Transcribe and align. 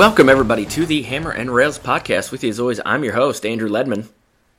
Welcome, 0.00 0.30
everybody, 0.30 0.64
to 0.64 0.86
the 0.86 1.02
Hammer 1.02 1.30
and 1.30 1.54
Rails 1.54 1.78
podcast. 1.78 2.32
With 2.32 2.42
you, 2.42 2.48
as 2.48 2.58
always, 2.58 2.80
I'm 2.86 3.04
your 3.04 3.12
host, 3.12 3.44
Andrew 3.44 3.68
Ledman. 3.68 4.08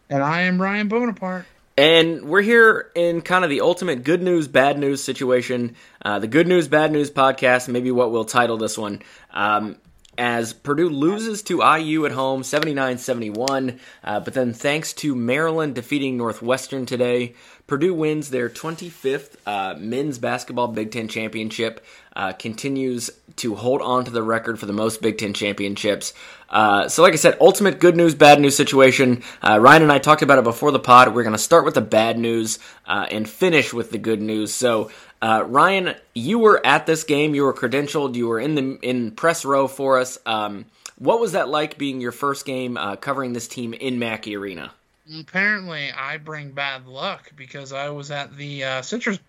And 0.07 0.21
I 0.21 0.41
am 0.41 0.61
Ryan 0.61 0.87
Bonaparte. 0.87 1.45
And 1.75 2.25
we're 2.25 2.43
here 2.43 2.91
in 2.93 3.21
kind 3.21 3.43
of 3.43 3.49
the 3.49 3.61
ultimate 3.61 4.03
good 4.03 4.21
news, 4.21 4.47
bad 4.47 4.77
news 4.77 5.03
situation. 5.03 5.75
Uh, 6.05 6.19
the 6.19 6.27
good 6.27 6.47
news, 6.47 6.67
bad 6.67 6.91
news 6.91 7.09
podcast, 7.09 7.67
maybe 7.67 7.89
what 7.89 8.11
we'll 8.11 8.23
title 8.23 8.57
this 8.57 8.77
one. 8.77 9.01
Um, 9.31 9.77
as 10.17 10.53
Purdue 10.53 10.89
loses 10.89 11.41
to 11.43 11.61
IU 11.63 12.05
at 12.05 12.11
home 12.11 12.43
79 12.43 12.97
71. 12.97 13.79
Uh, 14.03 14.19
but 14.19 14.33
then, 14.33 14.53
thanks 14.53 14.93
to 14.93 15.15
Maryland 15.15 15.75
defeating 15.75 16.17
Northwestern 16.17 16.85
today, 16.85 17.33
Purdue 17.67 17.93
wins 17.93 18.29
their 18.29 18.49
25th 18.49 19.37
uh, 19.45 19.75
men's 19.77 20.19
basketball 20.19 20.67
Big 20.67 20.91
Ten 20.91 21.07
championship, 21.07 21.85
uh, 22.15 22.33
continues 22.33 23.09
to 23.37 23.55
hold 23.55 23.81
on 23.81 24.03
to 24.05 24.11
the 24.11 24.21
record 24.21 24.59
for 24.59 24.65
the 24.65 24.73
most 24.73 25.01
Big 25.01 25.17
Ten 25.17 25.33
championships. 25.33 26.13
Uh, 26.49 26.89
so, 26.89 27.01
like 27.01 27.13
I 27.13 27.15
said, 27.15 27.37
ultimate 27.39 27.79
good 27.79 27.95
news, 27.95 28.13
bad 28.13 28.41
news 28.41 28.57
situation. 28.57 29.23
Uh, 29.41 29.57
Ryan 29.61 29.83
and 29.83 29.91
I 29.91 29.99
talked 29.99 30.21
about 30.21 30.37
it 30.37 30.43
before 30.43 30.71
the 30.71 30.79
pod. 30.79 31.15
We're 31.15 31.23
going 31.23 31.31
to 31.31 31.39
start 31.39 31.63
with 31.63 31.75
the 31.75 31.81
bad 31.81 32.19
news 32.19 32.59
uh, 32.85 33.07
and 33.09 33.27
finish 33.27 33.73
with 33.73 33.91
the 33.91 33.97
good 33.97 34.21
news. 34.21 34.53
So, 34.53 34.91
uh, 35.21 35.43
Ryan, 35.47 35.95
you 36.15 36.39
were 36.39 36.65
at 36.65 36.85
this 36.85 37.03
game. 37.03 37.35
You 37.35 37.43
were 37.43 37.53
credentialed. 37.53 38.15
You 38.15 38.27
were 38.27 38.39
in 38.39 38.55
the 38.55 38.79
in 38.81 39.11
press 39.11 39.45
row 39.45 39.67
for 39.67 39.99
us. 39.99 40.17
Um, 40.25 40.65
what 40.97 41.19
was 41.19 41.33
that 41.33 41.49
like 41.49 41.77
being 41.77 42.01
your 42.01 42.11
first 42.11 42.45
game 42.45 42.77
uh, 42.77 42.95
covering 42.95 43.33
this 43.33 43.47
team 43.47 43.73
in 43.73 43.99
Mackey 43.99 44.35
Arena? 44.35 44.71
Apparently, 45.19 45.91
I 45.91 46.17
bring 46.17 46.51
bad 46.51 46.87
luck 46.87 47.31
because 47.35 47.73
I 47.73 47.89
was 47.89 48.11
at 48.11 48.35
the 48.37 48.63
uh, 48.63 48.81
Citrus 48.81 49.19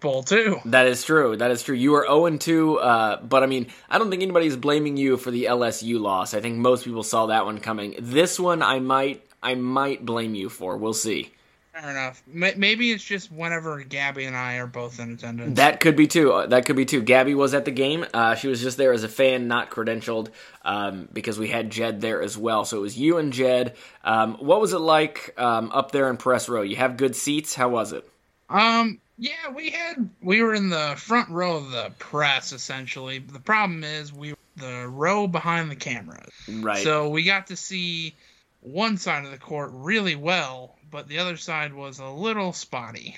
Bowl 0.00 0.22
too. 0.22 0.58
That 0.64 0.86
is 0.86 1.04
true. 1.04 1.36
That 1.36 1.50
is 1.50 1.62
true. 1.62 1.76
You 1.76 1.92
were 1.92 2.04
0 2.04 2.36
2, 2.36 2.78
uh, 2.78 3.22
but 3.22 3.42
I 3.42 3.46
mean, 3.46 3.66
I 3.88 3.98
don't 3.98 4.10
think 4.10 4.22
anybody's 4.22 4.56
blaming 4.56 4.96
you 4.96 5.16
for 5.16 5.30
the 5.30 5.44
LSU 5.44 6.00
loss. 6.00 6.34
I 6.34 6.40
think 6.40 6.56
most 6.56 6.84
people 6.84 7.02
saw 7.02 7.26
that 7.26 7.44
one 7.44 7.58
coming. 7.58 7.94
This 7.98 8.40
one, 8.40 8.62
I 8.62 8.80
might, 8.80 9.24
I 9.42 9.54
might 9.54 10.04
blame 10.04 10.34
you 10.34 10.48
for. 10.48 10.76
We'll 10.76 10.94
see. 10.94 11.32
Fair 11.72 11.90
enough. 11.90 12.22
Maybe 12.26 12.90
it's 12.90 13.04
just 13.04 13.30
whenever 13.30 13.80
Gabby 13.84 14.24
and 14.24 14.36
I 14.36 14.56
are 14.56 14.66
both 14.66 14.98
in 14.98 15.12
attendance. 15.12 15.56
That 15.56 15.78
could 15.78 15.94
be 15.94 16.08
too. 16.08 16.32
Uh, 16.32 16.46
that 16.46 16.66
could 16.66 16.74
be 16.74 16.84
too. 16.84 17.00
Gabby 17.00 17.34
was 17.34 17.54
at 17.54 17.64
the 17.64 17.70
game. 17.70 18.04
Uh, 18.12 18.34
she 18.34 18.48
was 18.48 18.60
just 18.60 18.76
there 18.76 18.92
as 18.92 19.04
a 19.04 19.08
fan, 19.08 19.46
not 19.46 19.70
credentialed, 19.70 20.30
um, 20.64 21.08
because 21.12 21.38
we 21.38 21.48
had 21.48 21.70
Jed 21.70 22.00
there 22.00 22.22
as 22.22 22.36
well. 22.36 22.64
So 22.64 22.78
it 22.78 22.80
was 22.80 22.98
you 22.98 23.18
and 23.18 23.32
Jed. 23.32 23.76
Um, 24.02 24.34
what 24.34 24.60
was 24.60 24.72
it 24.72 24.80
like 24.80 25.32
um, 25.38 25.70
up 25.72 25.92
there 25.92 26.10
in 26.10 26.16
press 26.16 26.48
row? 26.48 26.62
You 26.62 26.74
have 26.76 26.96
good 26.96 27.14
seats. 27.14 27.54
How 27.54 27.68
was 27.68 27.92
it? 27.92 28.08
Um. 28.48 29.00
Yeah, 29.16 29.50
we 29.54 29.68
had 29.68 30.08
we 30.22 30.42
were 30.42 30.54
in 30.54 30.70
the 30.70 30.94
front 30.96 31.28
row 31.28 31.58
of 31.58 31.70
the 31.70 31.92
press 31.98 32.52
essentially. 32.52 33.18
The 33.18 33.38
problem 33.38 33.84
is 33.84 34.14
we 34.14 34.30
were 34.32 34.38
the 34.56 34.88
row 34.88 35.28
behind 35.28 35.70
the 35.70 35.76
cameras. 35.76 36.32
Right. 36.48 36.82
So 36.82 37.10
we 37.10 37.24
got 37.24 37.48
to 37.48 37.56
see 37.56 38.14
one 38.62 38.96
side 38.96 39.26
of 39.26 39.30
the 39.30 39.38
court 39.38 39.70
really 39.74 40.16
well 40.16 40.76
but 40.90 41.08
the 41.08 41.18
other 41.18 41.36
side 41.36 41.72
was 41.72 41.98
a 41.98 42.08
little 42.08 42.52
spotty. 42.52 43.16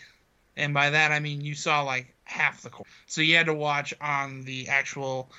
And 0.56 0.74
by 0.74 0.90
that 0.90 1.12
I 1.12 1.20
mean 1.20 1.40
you 1.40 1.54
saw 1.54 1.82
like 1.82 2.14
half 2.24 2.62
the 2.62 2.70
court. 2.70 2.88
So 3.06 3.20
you 3.20 3.36
had 3.36 3.46
to 3.46 3.54
watch 3.54 3.94
on 4.00 4.42
the 4.42 4.68
actual 4.68 5.30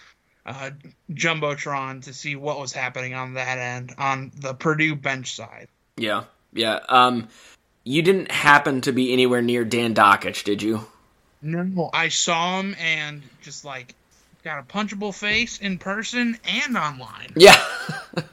uh, 0.45 0.71
jumbotron 1.11 2.03
to 2.03 2.13
see 2.13 2.35
what 2.35 2.59
was 2.59 2.73
happening 2.73 3.13
on 3.13 3.35
that 3.35 3.57
end 3.57 3.93
on 3.97 4.31
the 4.35 4.53
Purdue 4.53 4.95
bench 4.95 5.35
side. 5.35 5.67
Yeah, 5.97 6.23
yeah. 6.51 6.79
Um, 6.89 7.27
you 7.83 8.01
didn't 8.01 8.31
happen 8.31 8.81
to 8.81 8.91
be 8.91 9.13
anywhere 9.13 9.41
near 9.41 9.63
Dan 9.63 9.93
Dakich, 9.93 10.43
did 10.43 10.61
you? 10.61 10.85
No, 11.41 11.89
I 11.93 12.07
saw 12.07 12.59
him 12.59 12.75
and 12.79 13.21
just 13.41 13.65
like 13.65 13.95
got 14.43 14.59
a 14.59 14.63
punchable 14.63 15.13
face 15.13 15.59
in 15.59 15.77
person 15.77 16.37
and 16.45 16.77
online. 16.77 17.33
Yeah. 17.35 17.61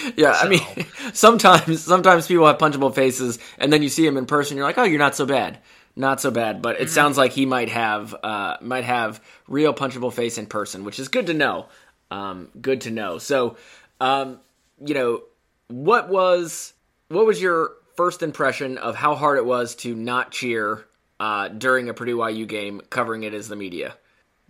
yeah, 0.16 0.34
so. 0.34 0.46
I 0.46 0.48
mean, 0.48 0.86
sometimes 1.12 1.82
sometimes 1.82 2.26
people 2.26 2.46
have 2.46 2.58
punchable 2.58 2.94
faces, 2.94 3.38
and 3.58 3.72
then 3.72 3.82
you 3.82 3.88
see 3.88 4.06
him 4.06 4.16
in 4.16 4.26
person, 4.26 4.56
you're 4.56 4.66
like, 4.66 4.78
oh, 4.78 4.84
you're 4.84 4.98
not 4.98 5.14
so 5.14 5.26
bad, 5.26 5.58
not 5.96 6.20
so 6.20 6.30
bad. 6.30 6.62
But 6.62 6.76
it 6.76 6.84
mm-hmm. 6.84 6.90
sounds 6.90 7.18
like 7.18 7.32
he 7.32 7.46
might 7.46 7.68
have 7.68 8.14
uh, 8.22 8.56
might 8.60 8.84
have 8.84 9.22
real 9.46 9.74
punchable 9.74 10.12
face 10.12 10.38
in 10.38 10.46
person, 10.46 10.84
which 10.84 10.98
is 10.98 11.08
good 11.08 11.26
to 11.26 11.34
know. 11.34 11.66
Um, 12.10 12.48
good 12.60 12.82
to 12.82 12.90
know. 12.90 13.18
So, 13.18 13.56
um, 14.00 14.40
you 14.84 14.94
know, 14.94 15.22
what 15.68 16.08
was 16.08 16.72
what 17.08 17.26
was 17.26 17.40
your 17.40 17.72
first 17.96 18.22
impression 18.22 18.78
of 18.78 18.96
how 18.96 19.14
hard 19.14 19.38
it 19.38 19.44
was 19.44 19.74
to 19.76 19.94
not 19.94 20.30
cheer 20.30 20.86
uh, 21.20 21.48
during 21.48 21.88
a 21.88 21.94
Purdue 21.94 22.26
IU 22.26 22.46
game, 22.46 22.80
covering 22.90 23.24
it 23.24 23.34
as 23.34 23.48
the 23.48 23.56
media? 23.56 23.96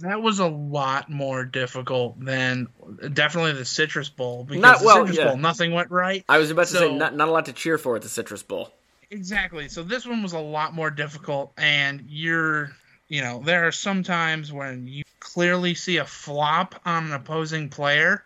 That 0.00 0.22
was 0.22 0.38
a 0.38 0.47
lot 0.47 1.10
more 1.10 1.44
difficult 1.44 2.20
than 2.20 2.69
definitely 3.12 3.54
the 3.54 3.64
Citrus 3.64 4.09
Bowl 4.09 4.44
because 4.44 4.62
not, 4.62 4.81
well, 4.82 4.98
Citrus 4.98 5.16
yeah. 5.16 5.25
Bowl 5.28 5.36
nothing 5.36 5.72
went 5.72 5.91
right. 5.91 6.25
I 6.28 6.38
was 6.38 6.50
about 6.50 6.69
to 6.69 6.78
say 6.78 6.94
not 6.94 7.16
not 7.16 7.28
a 7.28 7.32
lot 7.32 7.47
to 7.47 7.53
cheer 7.53 7.78
for 7.78 7.97
at 7.97 8.03
the 8.03 8.09
Citrus 8.09 8.42
Bowl. 8.42 8.72
Exactly. 9.10 9.69
So 9.69 9.82
this 9.82 10.06
one 10.06 10.22
was 10.22 10.34
a 10.34 10.38
lot 10.38 10.75
more 10.75 10.91
difficult, 10.91 11.53
and 11.56 12.04
you're 12.09 12.70
you 13.09 13.22
know 13.22 13.42
there 13.44 13.66
are 13.66 13.72
some 13.72 14.03
times 14.04 14.53
when 14.53 14.86
you 14.86 15.03
clearly 15.19 15.75
see 15.75 15.97
a 15.97 16.04
flop 16.04 16.80
on 16.84 17.06
an 17.06 17.12
opposing 17.12 17.69
player, 17.69 18.22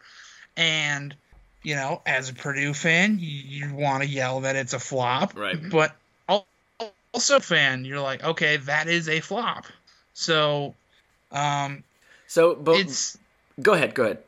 and 0.57 1.15
you 1.63 1.75
know 1.75 2.03
as 2.05 2.29
a 2.29 2.35
Purdue 2.35 2.75
fan 2.75 3.19
you, 3.19 3.29
you 3.29 3.75
want 3.75 4.03
to 4.03 4.09
yell 4.09 4.41
that 4.41 4.57
it's 4.57 4.75
a 4.75 4.79
flop, 4.79 5.39
right? 5.39 5.59
But 5.71 5.97
also 7.15 7.41
fan 7.41 7.85
you're 7.85 8.01
like 8.01 8.25
okay 8.25 8.57
that 8.57 8.89
is 8.89 9.09
a 9.09 9.21
flop. 9.21 9.67
So 10.15 10.75
um, 11.33 11.83
so, 12.27 12.55
but 12.55 12.77
it's 12.77 13.19
go 13.61 13.73
ahead, 13.73 13.95
go 13.95 14.05
ahead. 14.05 14.19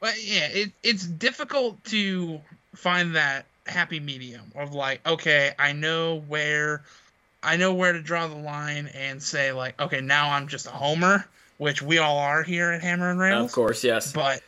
But 0.00 0.14
yeah, 0.22 0.48
it, 0.48 0.72
it's 0.82 1.06
difficult 1.06 1.82
to 1.84 2.40
find 2.74 3.16
that 3.16 3.46
happy 3.66 3.98
medium 4.00 4.52
of 4.54 4.74
like, 4.74 5.06
okay, 5.06 5.52
I 5.58 5.72
know 5.72 6.20
where, 6.28 6.82
I 7.42 7.56
know 7.56 7.74
where 7.74 7.92
to 7.92 8.02
draw 8.02 8.26
the 8.28 8.36
line 8.36 8.88
and 8.94 9.22
say 9.22 9.52
like, 9.52 9.80
okay, 9.80 10.00
now 10.00 10.30
I'm 10.30 10.48
just 10.48 10.66
a 10.66 10.70
homer, 10.70 11.26
which 11.58 11.82
we 11.82 11.98
all 11.98 12.18
are 12.18 12.42
here 12.42 12.70
at 12.70 12.82
Hammer 12.82 13.10
and 13.10 13.18
Rails. 13.18 13.46
Of 13.46 13.52
course, 13.52 13.82
yes. 13.82 14.12
But, 14.12 14.42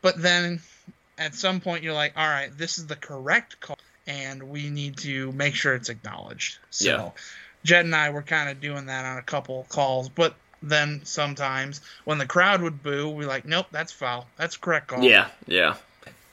but 0.00 0.20
then 0.20 0.60
at 1.18 1.34
some 1.34 1.60
point 1.60 1.84
you're 1.84 1.94
like, 1.94 2.14
all 2.16 2.28
right, 2.28 2.56
this 2.56 2.78
is 2.78 2.86
the 2.86 2.96
correct 2.96 3.60
call, 3.60 3.78
and 4.06 4.42
we 4.42 4.70
need 4.70 4.96
to 4.98 5.30
make 5.32 5.54
sure 5.54 5.74
it's 5.74 5.90
acknowledged. 5.90 6.58
So, 6.70 6.88
yeah. 6.88 7.10
Jed 7.62 7.84
and 7.84 7.94
I 7.94 8.10
were 8.10 8.22
kind 8.22 8.48
of 8.48 8.60
doing 8.60 8.86
that 8.86 9.04
on 9.04 9.18
a 9.18 9.22
couple 9.22 9.66
calls, 9.68 10.08
but 10.08 10.34
then 10.64 11.00
sometimes 11.04 11.80
when 12.04 12.18
the 12.18 12.26
crowd 12.26 12.62
would 12.62 12.82
boo, 12.82 13.08
we're 13.08 13.28
like, 13.28 13.44
nope, 13.44 13.66
that's 13.70 13.92
foul. 13.92 14.26
That's 14.36 14.56
correct 14.56 14.88
call. 14.88 15.02
Yeah, 15.02 15.28
yeah. 15.46 15.76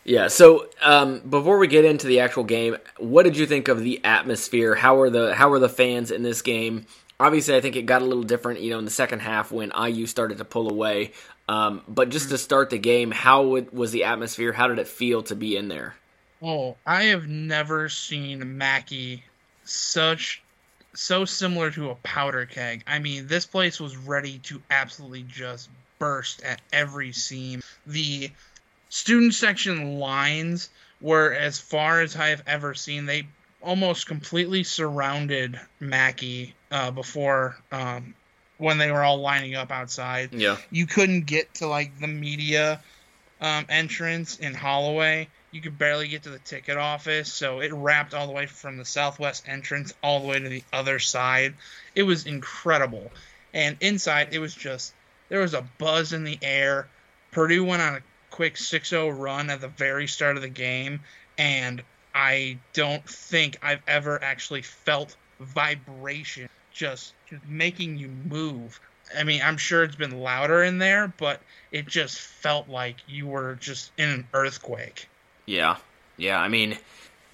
Yeah. 0.03 0.29
So 0.29 0.67
um, 0.81 1.19
before 1.19 1.57
we 1.57 1.67
get 1.67 1.85
into 1.85 2.07
the 2.07 2.21
actual 2.21 2.43
game, 2.43 2.77
what 2.97 3.23
did 3.23 3.37
you 3.37 3.45
think 3.45 3.67
of 3.67 3.83
the 3.83 4.03
atmosphere? 4.03 4.73
How 4.73 4.95
were 4.95 5.09
the 5.09 5.35
how 5.35 5.49
were 5.49 5.59
the 5.59 5.69
fans 5.69 6.11
in 6.11 6.23
this 6.23 6.41
game? 6.41 6.85
Obviously, 7.19 7.55
I 7.55 7.61
think 7.61 7.75
it 7.75 7.85
got 7.85 8.01
a 8.01 8.05
little 8.05 8.23
different, 8.23 8.61
you 8.61 8.71
know, 8.71 8.79
in 8.79 8.85
the 8.85 8.91
second 8.91 9.19
half 9.19 9.51
when 9.51 9.71
IU 9.79 10.07
started 10.07 10.39
to 10.39 10.45
pull 10.45 10.71
away. 10.71 11.11
Um, 11.47 11.83
but 11.87 12.09
just 12.09 12.29
to 12.29 12.37
start 12.37 12.71
the 12.71 12.79
game, 12.79 13.11
how 13.11 13.43
would, 13.43 13.71
was 13.71 13.91
the 13.91 14.05
atmosphere? 14.05 14.53
How 14.53 14.67
did 14.67 14.79
it 14.79 14.87
feel 14.87 15.21
to 15.23 15.35
be 15.35 15.55
in 15.55 15.67
there? 15.67 15.95
Oh, 16.41 16.77
I 16.85 17.03
have 17.05 17.27
never 17.27 17.89
seen 17.89 18.57
Mackey 18.57 19.23
such 19.63 20.41
so 20.93 21.25
similar 21.25 21.71
to 21.71 21.89
a 21.89 21.95
powder 21.95 22.45
keg. 22.45 22.83
I 22.87 22.99
mean, 22.99 23.27
this 23.27 23.45
place 23.45 23.79
was 23.79 23.95
ready 23.95 24.39
to 24.39 24.61
absolutely 24.69 25.23
just 25.23 25.69
burst 25.99 26.43
at 26.43 26.61
every 26.73 27.11
seam. 27.11 27.61
The 27.85 28.31
student 28.89 29.33
section 29.33 29.99
lines 29.99 30.69
were 30.99 31.33
as 31.33 31.59
far 31.59 32.01
as 32.01 32.15
I've 32.15 32.43
ever 32.47 32.73
seen. 32.73 33.05
They 33.05 33.27
almost 33.61 34.07
completely 34.07 34.63
surrounded 34.63 35.59
Mackey 35.79 36.55
uh, 36.71 36.91
before 36.91 37.57
um, 37.71 38.15
when 38.57 38.77
they 38.77 38.91
were 38.91 39.03
all 39.03 39.21
lining 39.21 39.55
up 39.55 39.71
outside. 39.71 40.33
Yeah, 40.33 40.57
you 40.71 40.87
couldn't 40.87 41.25
get 41.25 41.53
to 41.55 41.67
like 41.67 41.99
the 41.99 42.07
media 42.07 42.81
um, 43.39 43.65
entrance 43.69 44.37
in 44.37 44.53
Holloway 44.53 45.27
you 45.51 45.61
could 45.61 45.77
barely 45.77 46.07
get 46.07 46.23
to 46.23 46.29
the 46.29 46.39
ticket 46.39 46.77
office, 46.77 47.31
so 47.31 47.59
it 47.59 47.73
wrapped 47.73 48.13
all 48.13 48.25
the 48.25 48.33
way 48.33 48.45
from 48.45 48.77
the 48.77 48.85
southwest 48.85 49.47
entrance 49.47 49.93
all 50.01 50.21
the 50.21 50.27
way 50.27 50.39
to 50.39 50.49
the 50.49 50.63
other 50.71 50.97
side. 50.97 51.53
It 51.93 52.03
was 52.03 52.25
incredible. 52.25 53.11
And 53.53 53.77
inside, 53.81 54.29
it 54.31 54.39
was 54.39 54.55
just 54.55 54.93
there 55.29 55.41
was 55.41 55.53
a 55.53 55.67
buzz 55.77 56.13
in 56.13 56.23
the 56.23 56.39
air. 56.41 56.87
Purdue 57.31 57.65
went 57.65 57.81
on 57.81 57.95
a 57.95 58.01
quick 58.29 58.55
6-0 58.55 59.17
run 59.17 59.49
at 59.49 59.61
the 59.61 59.67
very 59.67 60.07
start 60.07 60.37
of 60.37 60.41
the 60.41 60.49
game, 60.49 61.01
and 61.37 61.83
I 62.15 62.57
don't 62.73 63.07
think 63.07 63.57
I've 63.61 63.81
ever 63.87 64.21
actually 64.23 64.61
felt 64.61 65.15
vibration 65.39 66.49
just, 66.71 67.13
just 67.29 67.45
making 67.47 67.97
you 67.97 68.07
move. 68.07 68.79
I 69.17 69.23
mean, 69.23 69.41
I'm 69.43 69.57
sure 69.57 69.83
it's 69.83 69.95
been 69.95 70.21
louder 70.21 70.63
in 70.63 70.77
there, 70.77 71.13
but 71.17 71.41
it 71.71 71.87
just 71.87 72.19
felt 72.19 72.69
like 72.69 72.97
you 73.07 73.27
were 73.27 73.55
just 73.55 73.91
in 73.97 74.09
an 74.09 74.27
earthquake. 74.33 75.09
Yeah, 75.45 75.77
yeah. 76.17 76.39
I 76.39 76.47
mean, 76.47 76.77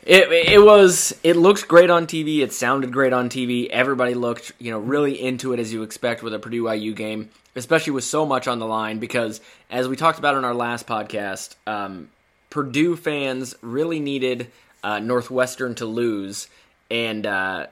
it 0.03 0.31
it 0.31 0.63
was 0.63 1.15
it 1.23 1.35
looked 1.35 1.67
great 1.67 1.89
on 1.89 2.07
TV. 2.07 2.39
It 2.39 2.53
sounded 2.53 2.91
great 2.91 3.13
on 3.13 3.29
TV. 3.29 3.67
Everybody 3.69 4.13
looked 4.13 4.53
you 4.59 4.71
know 4.71 4.79
really 4.79 5.21
into 5.21 5.53
it 5.53 5.59
as 5.59 5.71
you 5.73 5.83
expect 5.83 6.23
with 6.23 6.33
a 6.33 6.39
Purdue 6.39 6.69
IU 6.71 6.93
game. 6.93 7.29
especially 7.55 7.91
with 7.91 8.03
so 8.03 8.25
much 8.25 8.47
on 8.47 8.59
the 8.59 8.67
line. 8.67 8.99
Because 8.99 9.41
as 9.69 9.87
we 9.87 9.95
talked 9.95 10.19
about 10.19 10.35
in 10.35 10.45
our 10.45 10.53
last 10.53 10.87
podcast, 10.87 11.55
um, 11.65 12.09
Purdue 12.49 12.95
fans 12.95 13.55
really 13.61 13.99
needed 13.99 14.49
uh, 14.83 14.99
Northwestern 14.99 15.75
to 15.75 15.85
lose 15.85 16.47
and 16.89 17.25
uh, 17.25 17.67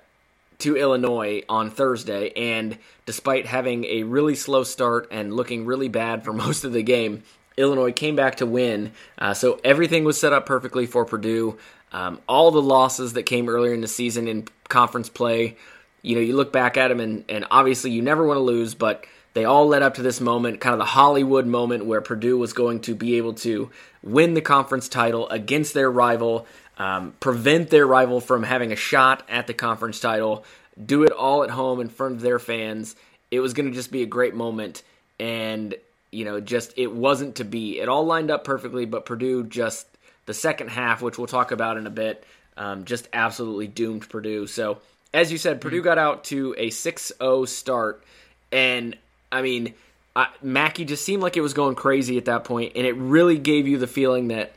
to 0.59 0.75
Illinois 0.75 1.43
on 1.47 1.69
Thursday. 1.69 2.31
And 2.35 2.77
despite 3.05 3.45
having 3.45 3.85
a 3.85 4.03
really 4.03 4.35
slow 4.35 4.63
start 4.63 5.07
and 5.11 5.33
looking 5.35 5.65
really 5.65 5.88
bad 5.88 6.23
for 6.25 6.33
most 6.45 6.63
of 6.63 6.73
the 6.73 6.83
game, 6.83 7.23
Illinois 7.57 7.91
came 7.91 8.15
back 8.15 8.35
to 8.35 8.45
win. 8.45 8.91
Uh, 9.17 9.33
so 9.33 9.59
everything 9.63 10.03
was 10.03 10.19
set 10.19 10.33
up 10.33 10.45
perfectly 10.45 10.85
for 10.85 11.05
Purdue. 11.05 11.57
Um, 11.91 12.19
all 12.27 12.51
the 12.51 12.61
losses 12.61 13.13
that 13.13 13.23
came 13.23 13.47
earlier 13.47 13.73
in 13.73 13.81
the 13.81 13.87
season 13.87 14.27
in 14.27 14.47
conference 14.67 15.09
play, 15.09 15.55
you 16.01 16.15
know, 16.15 16.21
you 16.21 16.35
look 16.35 16.51
back 16.51 16.77
at 16.77 16.89
them 16.89 16.99
and, 16.99 17.23
and 17.29 17.45
obviously 17.49 17.91
you 17.91 18.01
never 18.01 18.25
want 18.25 18.37
to 18.37 18.41
lose, 18.41 18.75
but 18.75 19.05
they 19.33 19.45
all 19.45 19.67
led 19.67 19.81
up 19.81 19.95
to 19.95 20.01
this 20.01 20.21
moment, 20.21 20.61
kind 20.61 20.73
of 20.73 20.79
the 20.79 20.85
Hollywood 20.85 21.45
moment 21.45 21.85
where 21.85 22.01
Purdue 22.01 22.37
was 22.37 22.53
going 22.53 22.79
to 22.81 22.95
be 22.95 23.17
able 23.17 23.33
to 23.35 23.69
win 24.01 24.33
the 24.33 24.41
conference 24.41 24.87
title 24.87 25.27
against 25.29 25.73
their 25.73 25.91
rival, 25.91 26.47
um, 26.77 27.13
prevent 27.19 27.69
their 27.69 27.85
rival 27.85 28.21
from 28.21 28.43
having 28.43 28.71
a 28.71 28.77
shot 28.77 29.23
at 29.29 29.47
the 29.47 29.53
conference 29.53 29.99
title, 29.99 30.45
do 30.83 31.03
it 31.03 31.11
all 31.11 31.43
at 31.43 31.49
home 31.49 31.81
in 31.81 31.89
front 31.89 32.15
of 32.15 32.21
their 32.21 32.39
fans. 32.39 32.95
It 33.31 33.39
was 33.39 33.53
going 33.53 33.67
to 33.69 33.75
just 33.75 33.91
be 33.91 34.03
a 34.03 34.05
great 34.07 34.35
moment. 34.35 34.83
And 35.19 35.75
you 36.11 36.25
know, 36.25 36.39
just 36.39 36.73
it 36.77 36.91
wasn't 36.91 37.35
to 37.35 37.43
be. 37.43 37.79
It 37.79 37.89
all 37.89 38.05
lined 38.05 38.31
up 38.31 38.43
perfectly, 38.43 38.85
but 38.85 39.05
Purdue 39.05 39.43
just 39.43 39.87
the 40.25 40.33
second 40.33 40.69
half, 40.69 41.01
which 41.01 41.17
we'll 41.17 41.27
talk 41.27 41.51
about 41.51 41.77
in 41.77 41.87
a 41.87 41.91
bit, 41.91 42.25
um, 42.57 42.85
just 42.85 43.07
absolutely 43.13 43.67
doomed 43.67 44.09
Purdue. 44.09 44.47
So, 44.47 44.79
as 45.13 45.31
you 45.31 45.37
said, 45.37 45.61
Purdue 45.61 45.81
got 45.81 45.97
out 45.97 46.25
to 46.25 46.55
a 46.57 46.69
6-0 46.69 47.47
start, 47.47 48.03
and 48.51 48.97
I 49.31 49.41
mean, 49.41 49.73
I, 50.15 50.27
Mackey 50.41 50.85
just 50.85 51.03
seemed 51.03 51.21
like 51.21 51.37
it 51.37 51.41
was 51.41 51.53
going 51.53 51.75
crazy 51.75 52.17
at 52.17 52.25
that 52.25 52.43
point, 52.43 52.73
and 52.75 52.85
it 52.85 52.95
really 52.95 53.37
gave 53.37 53.67
you 53.67 53.77
the 53.77 53.87
feeling 53.87 54.29
that 54.29 54.53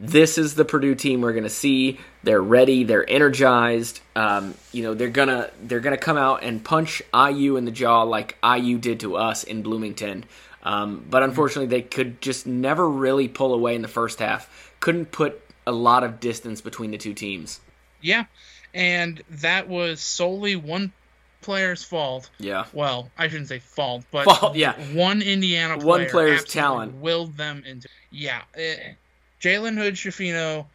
this 0.00 0.36
is 0.36 0.54
the 0.54 0.64
Purdue 0.64 0.96
team 0.96 1.20
we're 1.20 1.32
going 1.32 1.44
to 1.44 1.50
see. 1.50 2.00
They're 2.24 2.42
ready. 2.42 2.82
They're 2.82 3.08
energized. 3.08 4.00
Um, 4.16 4.54
you 4.72 4.82
know, 4.82 4.94
they're 4.94 5.08
gonna 5.08 5.50
they're 5.62 5.80
gonna 5.80 5.96
come 5.96 6.16
out 6.16 6.42
and 6.42 6.62
punch 6.64 7.02
IU 7.14 7.56
in 7.56 7.64
the 7.64 7.70
jaw 7.70 8.02
like 8.02 8.36
IU 8.44 8.78
did 8.78 9.00
to 9.00 9.16
us 9.16 9.44
in 9.44 9.62
Bloomington. 9.62 10.24
Um, 10.62 11.04
but 11.08 11.22
unfortunately, 11.22 11.66
they 11.66 11.82
could 11.82 12.20
just 12.20 12.46
never 12.46 12.88
really 12.88 13.28
pull 13.28 13.52
away 13.52 13.74
in 13.74 13.82
the 13.82 13.88
first 13.88 14.18
half. 14.20 14.74
Couldn't 14.80 15.06
put 15.06 15.40
a 15.66 15.72
lot 15.72 16.04
of 16.04 16.20
distance 16.20 16.60
between 16.60 16.90
the 16.90 16.98
two 16.98 17.14
teams. 17.14 17.60
Yeah, 18.00 18.24
and 18.74 19.22
that 19.30 19.68
was 19.68 20.00
solely 20.00 20.56
one 20.56 20.92
player's 21.40 21.84
fault. 21.84 22.30
Yeah. 22.38 22.66
Well, 22.72 23.10
I 23.18 23.28
shouldn't 23.28 23.48
say 23.48 23.58
fault, 23.58 24.04
but 24.10 24.24
fault. 24.24 24.56
Yeah. 24.56 24.74
One 24.94 25.22
Indiana 25.22 25.74
player 25.76 25.86
one 25.86 26.06
player's 26.06 26.44
talent 26.44 26.94
willed 26.94 27.36
them 27.36 27.62
into. 27.66 27.88
Yeah, 28.10 28.42
eh, 28.54 28.94
Jalen 29.40 29.76
Hood 29.76 29.94
Schifino 29.94 30.66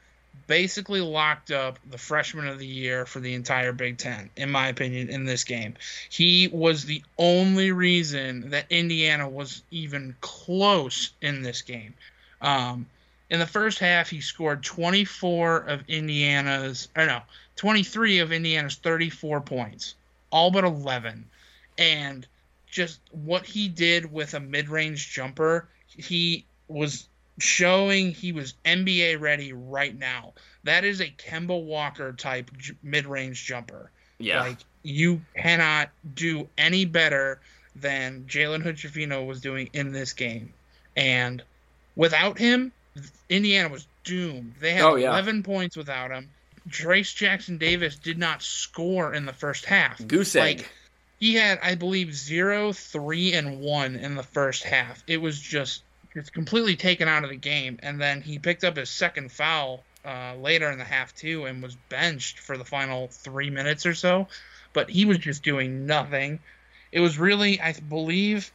basically 0.47 1.01
locked 1.01 1.51
up 1.51 1.77
the 1.89 1.97
freshman 1.97 2.47
of 2.47 2.57
the 2.57 2.65
year 2.65 3.05
for 3.05 3.19
the 3.19 3.33
entire 3.33 3.73
Big 3.73 3.97
Ten, 3.97 4.29
in 4.35 4.49
my 4.49 4.69
opinion, 4.69 5.09
in 5.09 5.25
this 5.25 5.43
game. 5.43 5.75
He 6.09 6.47
was 6.47 6.85
the 6.85 7.03
only 7.17 7.71
reason 7.71 8.49
that 8.51 8.65
Indiana 8.69 9.29
was 9.29 9.61
even 9.69 10.15
close 10.21 11.11
in 11.21 11.43
this 11.43 11.61
game. 11.61 11.93
Um, 12.41 12.87
in 13.29 13.39
the 13.39 13.45
first 13.45 13.79
half, 13.79 14.09
he 14.09 14.21
scored 14.21 14.63
24 14.63 15.57
of 15.57 15.83
Indiana's, 15.89 16.87
or 16.95 17.05
no, 17.05 17.21
23 17.57 18.19
of 18.19 18.31
Indiana's 18.31 18.75
34 18.75 19.41
points, 19.41 19.95
all 20.31 20.49
but 20.49 20.63
11. 20.63 21.25
And 21.77 22.25
just 22.67 22.99
what 23.11 23.45
he 23.45 23.67
did 23.67 24.11
with 24.11 24.33
a 24.33 24.39
mid 24.39 24.69
range 24.69 25.11
jumper, 25.11 25.67
he 25.87 26.45
was 26.69 27.07
showing 27.39 28.11
he 28.11 28.31
was 28.31 28.55
NBA 28.65 29.19
ready 29.19 29.53
right 29.53 29.97
now. 29.97 30.33
That 30.63 30.83
is 30.83 31.01
a 31.01 31.07
Kemba 31.07 31.63
Walker 31.63 32.13
type 32.13 32.51
j- 32.57 32.73
mid-range 32.83 33.45
jumper. 33.45 33.91
Yeah. 34.17 34.41
Like 34.41 34.57
you 34.83 35.21
cannot 35.35 35.89
do 36.15 36.47
any 36.57 36.85
better 36.85 37.39
than 37.75 38.25
Jalen 38.27 38.61
Hood 38.61 39.27
was 39.27 39.41
doing 39.41 39.69
in 39.73 39.91
this 39.91 40.13
game. 40.13 40.53
And 40.95 41.43
without 41.95 42.37
him, 42.39 42.71
Indiana 43.29 43.69
was 43.69 43.85
doomed. 44.03 44.55
They 44.59 44.73
had 44.73 44.83
oh, 44.83 44.95
yeah. 44.95 45.09
11 45.09 45.43
points 45.43 45.77
without 45.77 46.11
him. 46.11 46.29
Trayce 46.69 47.15
Jackson 47.15 47.57
Davis 47.57 47.95
did 47.95 48.17
not 48.17 48.41
score 48.41 49.13
in 49.13 49.25
the 49.25 49.33
first 49.33 49.65
half. 49.65 50.05
Goose 50.05 50.35
egg. 50.35 50.57
Like, 50.57 50.69
he 51.19 51.33
had, 51.35 51.59
I 51.63 51.75
believe, 51.75 52.13
zero, 52.13 52.73
three, 52.73 53.33
and 53.33 53.59
one 53.59 53.95
in 53.95 54.15
the 54.15 54.23
first 54.23 54.63
half. 54.63 55.03
It 55.07 55.17
was 55.17 55.39
just 55.39 55.83
it's 56.17 56.29
completely 56.29 56.75
taken 56.75 57.07
out 57.07 57.23
of 57.23 57.29
the 57.29 57.37
game. 57.37 57.79
And 57.81 57.99
then 58.01 58.21
he 58.21 58.39
picked 58.39 58.63
up 58.63 58.77
his 58.77 58.89
second 58.89 59.31
foul 59.31 59.83
uh, 60.05 60.35
later 60.35 60.69
in 60.71 60.77
the 60.77 60.85
half 60.85 61.13
too, 61.15 61.45
and 61.45 61.61
was 61.61 61.75
benched 61.89 62.39
for 62.39 62.57
the 62.57 62.65
final 62.65 63.07
three 63.07 63.49
minutes 63.49 63.85
or 63.85 63.93
so. 63.93 64.27
But 64.73 64.89
he 64.89 65.05
was 65.05 65.17
just 65.17 65.43
doing 65.43 65.85
nothing. 65.85 66.39
It 66.91 66.99
was 66.99 67.17
really, 67.17 67.59
I 67.59 67.73
believe, 67.73 68.51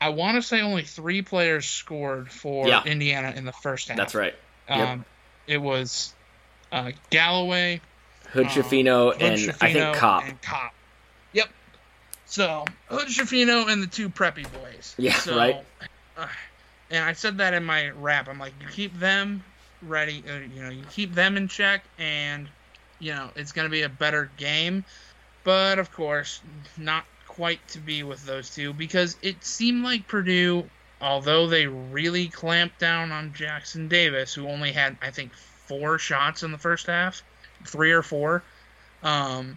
I 0.00 0.10
want 0.10 0.36
to 0.36 0.42
say 0.42 0.60
only 0.60 0.82
three 0.82 1.22
players 1.22 1.66
scored 1.66 2.30
for 2.30 2.66
yeah. 2.66 2.82
Indiana 2.84 3.32
in 3.36 3.44
the 3.44 3.52
first 3.52 3.88
half. 3.88 3.96
That's 3.96 4.14
right. 4.14 4.34
Yep. 4.68 4.88
Um, 4.88 5.04
it 5.46 5.58
was 5.58 6.14
uh, 6.72 6.92
Galloway, 7.10 7.80
Hood 8.32 8.46
um, 8.46 9.12
and 9.20 9.54
I 9.60 9.72
think 9.72 9.96
Kopp. 9.96 10.24
And 10.24 10.40
Kopp. 10.40 10.72
Yep. 11.32 11.48
So 12.26 12.64
Hood 12.86 13.08
Schifino 13.08 13.68
and 13.68 13.82
the 13.82 13.88
two 13.88 14.08
preppy 14.08 14.46
boys. 14.52 14.94
Yeah, 14.96 15.14
so, 15.14 15.36
right. 15.36 15.64
Uh, 16.16 16.26
and 16.90 17.04
I 17.04 17.12
said 17.12 17.38
that 17.38 17.54
in 17.54 17.64
my 17.64 17.90
rap. 17.90 18.28
I'm 18.28 18.38
like, 18.38 18.52
you 18.60 18.68
keep 18.68 18.98
them 18.98 19.44
ready, 19.82 20.22
uh, 20.28 20.54
you 20.54 20.62
know, 20.62 20.70
you 20.70 20.82
keep 20.90 21.14
them 21.14 21.36
in 21.36 21.48
check, 21.48 21.84
and 21.98 22.48
you 22.98 23.12
know 23.12 23.30
it's 23.36 23.52
going 23.52 23.66
to 23.66 23.70
be 23.70 23.82
a 23.82 23.88
better 23.88 24.30
game. 24.36 24.84
But 25.44 25.78
of 25.78 25.92
course, 25.92 26.40
not 26.76 27.04
quite 27.26 27.66
to 27.68 27.78
be 27.78 28.02
with 28.02 28.24
those 28.26 28.54
two 28.54 28.72
because 28.72 29.16
it 29.22 29.44
seemed 29.44 29.82
like 29.84 30.06
Purdue, 30.08 30.68
although 31.00 31.46
they 31.46 31.66
really 31.66 32.28
clamped 32.28 32.78
down 32.78 33.12
on 33.12 33.32
Jackson 33.32 33.88
Davis, 33.88 34.34
who 34.34 34.48
only 34.48 34.72
had 34.72 34.96
I 35.00 35.10
think 35.10 35.32
four 35.32 35.98
shots 35.98 36.42
in 36.42 36.52
the 36.52 36.58
first 36.58 36.86
half, 36.86 37.22
three 37.64 37.92
or 37.92 38.02
four. 38.02 38.42
Um, 39.02 39.56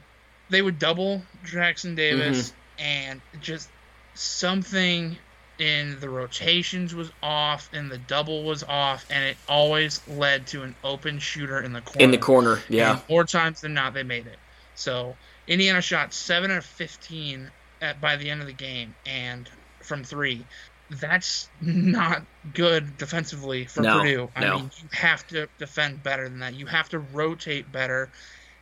they 0.50 0.62
would 0.62 0.80
double 0.80 1.24
Jackson 1.44 1.96
Davis 1.96 2.50
mm-hmm. 2.50 2.84
and 2.84 3.22
just 3.42 3.70
something 4.13 5.18
in 5.63 5.98
the 6.01 6.10
rotations 6.10 6.93
was 6.93 7.10
off 7.24 7.70
and 7.72 7.89
the 7.89 7.98
double 7.98 8.43
was 8.43 8.63
off 8.63 9.05
and 9.10 9.24
it 9.24 9.38
always 9.48 10.05
led 10.10 10.46
to 10.46 10.62
an 10.62 10.75
open 10.84 11.20
shooter 11.20 11.62
in 11.62 11.72
the 11.72 11.79
corner. 11.79 12.03
In 12.03 12.12
the 12.12 12.17
corner, 12.17 12.62
yeah. 12.67 12.91
And 12.91 13.01
more 13.10 13.24
times 13.24 13.62
than 13.62 13.74
not 13.74 13.93
they 13.93 14.03
made 14.03 14.27
it. 14.27 14.38
So 14.75 15.15
Indiana 15.48 15.82
shot 15.82 16.13
7 16.13 16.51
out 16.51 16.58
of 16.58 16.65
15 16.65 17.50
at, 17.82 18.01
by 18.01 18.17
the 18.17 18.29
end 18.29 18.41
of 18.41 18.48
the 18.48 18.53
game 18.53 18.93
and 19.05 19.50
from 19.79 20.03
3. 20.03 20.46
That's 20.89 21.50
not 21.62 22.24
good 22.53 22.98
defensively 22.98 23.63
for 23.63 23.84
no, 23.84 24.00
Purdue. 24.01 24.29
I 24.36 24.41
no. 24.41 24.55
mean, 24.58 24.72
you 24.82 24.89
have 24.91 25.25
to 25.27 25.48
defend 25.60 26.03
better 26.03 26.27
than 26.27 26.39
that. 26.39 26.55
You 26.55 26.65
have 26.65 26.89
to 26.89 27.00
rotate 27.00 27.72
better 27.72 28.10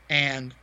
and 0.07 0.53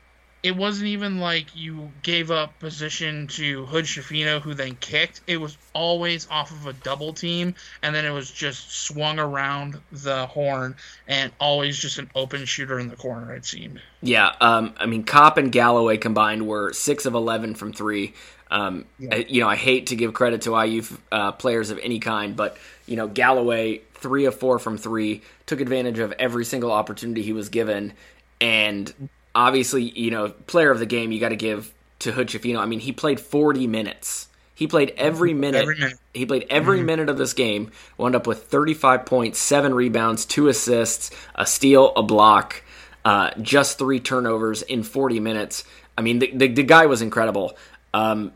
it 0.42 0.56
wasn't 0.56 0.88
even 0.88 1.18
like 1.18 1.56
you 1.56 1.90
gave 2.02 2.30
up 2.30 2.58
position 2.60 3.26
to 3.26 3.66
Hood 3.66 3.86
Schifino, 3.86 4.40
who 4.40 4.54
then 4.54 4.76
kicked. 4.76 5.20
It 5.26 5.38
was 5.38 5.58
always 5.72 6.28
off 6.30 6.52
of 6.52 6.66
a 6.66 6.72
double 6.72 7.12
team, 7.12 7.54
and 7.82 7.94
then 7.94 8.04
it 8.04 8.10
was 8.10 8.30
just 8.30 8.70
swung 8.70 9.18
around 9.18 9.80
the 9.90 10.26
horn, 10.26 10.76
and 11.08 11.32
always 11.40 11.76
just 11.76 11.98
an 11.98 12.10
open 12.14 12.44
shooter 12.44 12.78
in 12.78 12.88
the 12.88 12.96
corner. 12.96 13.34
It 13.34 13.44
seemed. 13.44 13.80
Yeah, 14.00 14.32
um, 14.40 14.74
I 14.78 14.86
mean, 14.86 15.02
Kopp 15.02 15.38
and 15.38 15.50
Galloway 15.50 15.96
combined 15.96 16.46
were 16.46 16.72
six 16.72 17.04
of 17.04 17.14
eleven 17.14 17.54
from 17.54 17.72
three. 17.72 18.14
Um, 18.50 18.84
yeah. 18.98 19.16
I, 19.16 19.16
you 19.28 19.40
know, 19.40 19.48
I 19.48 19.56
hate 19.56 19.88
to 19.88 19.96
give 19.96 20.14
credit 20.14 20.42
to 20.42 20.58
IU 20.58 20.82
uh, 21.10 21.32
players 21.32 21.70
of 21.70 21.78
any 21.82 21.98
kind, 21.98 22.36
but 22.36 22.56
you 22.86 22.96
know, 22.96 23.08
Galloway 23.08 23.82
three 23.94 24.26
of 24.26 24.38
four 24.38 24.60
from 24.60 24.78
three 24.78 25.22
took 25.46 25.60
advantage 25.60 25.98
of 25.98 26.12
every 26.12 26.44
single 26.44 26.70
opportunity 26.70 27.22
he 27.22 27.32
was 27.32 27.48
given, 27.48 27.92
and 28.40 28.94
obviously, 29.34 29.84
you 29.90 30.10
know, 30.10 30.28
player 30.28 30.70
of 30.70 30.78
the 30.78 30.86
game, 30.86 31.12
you 31.12 31.20
got 31.20 31.30
to 31.30 31.36
give 31.36 31.72
to 32.00 32.12
Hood 32.12 32.28
Schifino. 32.28 32.58
I 32.58 32.66
mean, 32.66 32.80
he 32.80 32.92
played 32.92 33.20
40 33.20 33.66
minutes. 33.66 34.28
He 34.54 34.66
played 34.66 34.92
every 34.96 35.34
minute. 35.34 35.62
Every 35.62 35.76
minute. 35.76 35.98
He 36.12 36.26
played 36.26 36.46
every 36.50 36.78
mm-hmm. 36.78 36.86
minute 36.86 37.08
of 37.08 37.18
this 37.18 37.32
game. 37.32 37.70
Wound 37.96 38.16
up 38.16 38.26
with 38.26 38.44
35 38.44 39.06
points, 39.06 39.38
seven 39.38 39.74
rebounds, 39.74 40.24
two 40.24 40.48
assists, 40.48 41.10
a 41.34 41.46
steal, 41.46 41.92
a 41.94 42.02
block, 42.02 42.62
uh, 43.04 43.30
just 43.40 43.78
three 43.78 44.00
turnovers 44.00 44.62
in 44.62 44.82
40 44.82 45.20
minutes. 45.20 45.64
I 45.96 46.02
mean, 46.02 46.18
the, 46.18 46.30
the, 46.34 46.48
the 46.48 46.62
guy 46.64 46.86
was 46.86 47.02
incredible. 47.02 47.56
Um, 47.94 48.32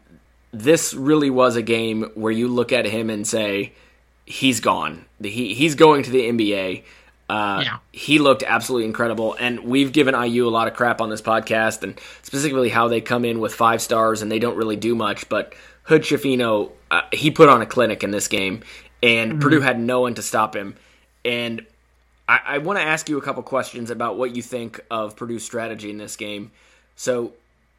this 0.52 0.94
really 0.94 1.30
was 1.30 1.56
a 1.56 1.62
game 1.62 2.10
where 2.14 2.32
you 2.32 2.48
look 2.48 2.72
at 2.72 2.84
him 2.84 3.10
and 3.10 3.26
say, 3.26 3.72
he's 4.24 4.60
gone. 4.60 5.04
He, 5.20 5.54
he's 5.54 5.74
going 5.74 6.04
to 6.04 6.10
the 6.10 6.20
NBA. 6.20 6.84
Uh, 7.28 7.62
yeah. 7.64 7.78
He 7.92 8.18
looked 8.18 8.42
absolutely 8.42 8.86
incredible, 8.86 9.34
and 9.38 9.60
we've 9.60 9.92
given 9.92 10.14
IU 10.14 10.46
a 10.46 10.50
lot 10.50 10.68
of 10.68 10.74
crap 10.74 11.00
on 11.00 11.08
this 11.08 11.22
podcast, 11.22 11.82
and 11.82 11.98
specifically 12.22 12.68
how 12.68 12.88
they 12.88 13.00
come 13.00 13.24
in 13.24 13.40
with 13.40 13.54
five 13.54 13.80
stars 13.80 14.22
and 14.22 14.30
they 14.30 14.38
don't 14.38 14.56
really 14.56 14.76
do 14.76 14.94
much. 14.94 15.28
But 15.28 15.54
Hood 15.84 16.02
Schifino, 16.02 16.72
uh, 16.90 17.02
he 17.12 17.30
put 17.30 17.48
on 17.48 17.62
a 17.62 17.66
clinic 17.66 18.04
in 18.04 18.10
this 18.10 18.28
game, 18.28 18.62
and 19.02 19.32
mm-hmm. 19.32 19.40
Purdue 19.40 19.60
had 19.60 19.80
no 19.80 20.00
one 20.00 20.14
to 20.14 20.22
stop 20.22 20.54
him. 20.54 20.76
And 21.24 21.64
I, 22.28 22.40
I 22.46 22.58
want 22.58 22.78
to 22.78 22.84
ask 22.84 23.08
you 23.08 23.18
a 23.18 23.22
couple 23.22 23.42
questions 23.42 23.90
about 23.90 24.16
what 24.16 24.36
you 24.36 24.42
think 24.42 24.80
of 24.90 25.16
Purdue's 25.16 25.44
strategy 25.44 25.90
in 25.90 25.98
this 25.98 26.16
game. 26.16 26.50
So 26.96 27.32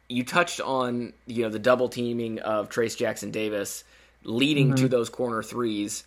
you 0.08 0.24
touched 0.24 0.60
on 0.60 1.12
you 1.26 1.42
know 1.42 1.48
the 1.48 1.58
double 1.58 1.88
teaming 1.88 2.38
of 2.40 2.68
Trayce 2.68 2.96
Jackson 2.96 3.30
Davis 3.30 3.84
leading 4.22 4.68
mm-hmm. 4.68 4.76
to 4.76 4.88
those 4.88 5.08
corner 5.08 5.42
threes. 5.42 6.04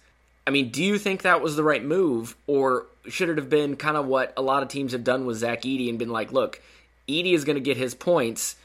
I 0.48 0.50
mean, 0.50 0.70
do 0.70 0.82
you 0.82 0.98
think 0.98 1.24
that 1.24 1.42
was 1.42 1.58
the 1.58 1.64
right 1.64 1.84
move, 1.84 2.38
or 2.48 2.86
should 3.10 3.28
it 3.28 3.38
have 3.38 3.50
been 3.50 3.76
kind 3.76 3.98
of 3.98 4.06
what 4.06 4.34
a 4.38 4.42
lot 4.42 4.64
of 4.64 4.70
teams 4.70 4.94
have 4.94 5.04
done 5.04 5.26
with 5.26 5.38
Zach 5.38 5.64
Edey 5.64 5.90
and 5.90 6.00
been 6.00 6.10
like, 6.10 6.32
look, 6.32 6.62
Edey 7.06 7.34
is 7.34 7.44
going 7.44 7.58
to 7.58 7.62
get 7.62 7.76
his 7.76 7.94
points. 7.94 8.56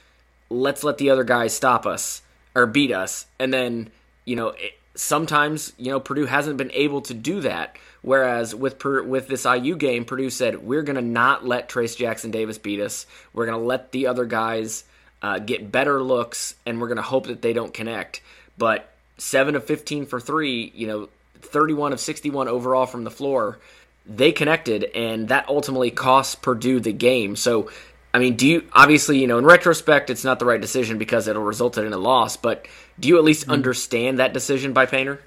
Let's 0.48 0.84
let 0.84 0.98
the 0.98 1.10
other 1.10 1.24
guys 1.24 1.54
stop 1.54 1.84
us 1.84 2.22
or 2.54 2.66
beat 2.66 2.92
us, 2.92 3.26
and 3.40 3.52
then 3.52 3.90
you 4.24 4.36
know 4.36 4.50
it, 4.50 4.74
sometimes 4.94 5.72
you 5.76 5.90
know 5.90 5.98
Purdue 5.98 6.26
hasn't 6.26 6.56
been 6.56 6.70
able 6.72 7.00
to 7.02 7.14
do 7.14 7.40
that. 7.40 7.76
Whereas 8.02 8.54
with 8.54 8.84
with 8.84 9.26
this 9.26 9.44
IU 9.44 9.74
game, 9.74 10.04
Purdue 10.04 10.30
said 10.30 10.62
we're 10.62 10.82
going 10.82 10.96
to 10.96 11.02
not 11.02 11.44
let 11.44 11.68
Trayce 11.68 11.96
Jackson 11.96 12.30
Davis 12.30 12.58
beat 12.58 12.80
us. 12.80 13.06
We're 13.32 13.46
going 13.46 13.58
to 13.58 13.64
let 13.64 13.90
the 13.90 14.06
other 14.06 14.24
guys 14.24 14.84
uh, 15.20 15.40
get 15.40 15.72
better 15.72 16.00
looks, 16.00 16.54
and 16.64 16.80
we're 16.80 16.88
going 16.88 16.96
to 16.96 17.02
hope 17.02 17.26
that 17.26 17.42
they 17.42 17.52
don't 17.52 17.74
connect. 17.74 18.20
But 18.56 18.88
seven 19.18 19.56
of 19.56 19.64
fifteen 19.64 20.06
for 20.06 20.20
three, 20.20 20.70
you 20.76 20.86
know, 20.86 21.08
thirty-one 21.42 21.92
of 21.92 22.00
sixty-one 22.00 22.48
overall 22.48 22.86
from 22.86 23.04
the 23.04 23.10
floor. 23.10 23.58
They 24.06 24.32
connected, 24.32 24.84
and 24.94 25.28
that 25.28 25.48
ultimately 25.48 25.90
cost 25.90 26.42
Purdue 26.42 26.80
the 26.80 26.92
game. 26.92 27.36
So 27.36 27.70
I 28.14 28.18
mean, 28.18 28.36
do 28.36 28.46
you 28.46 28.68
obviously, 28.72 29.18
you 29.18 29.26
know, 29.26 29.38
in 29.38 29.44
retrospect, 29.44 30.10
it's 30.10 30.24
not 30.24 30.38
the 30.38 30.44
right 30.44 30.60
decision 30.60 30.98
because 30.98 31.28
it'll 31.28 31.42
result 31.42 31.78
in 31.78 31.92
a 31.92 31.98
loss, 31.98 32.36
but 32.36 32.66
do 33.00 33.08
you 33.08 33.16
at 33.16 33.24
least 33.24 33.42
mm-hmm. 33.42 33.52
understand 33.52 34.18
that 34.18 34.32
decision 34.32 34.72
by 34.72 34.86
Painter? 34.86 35.20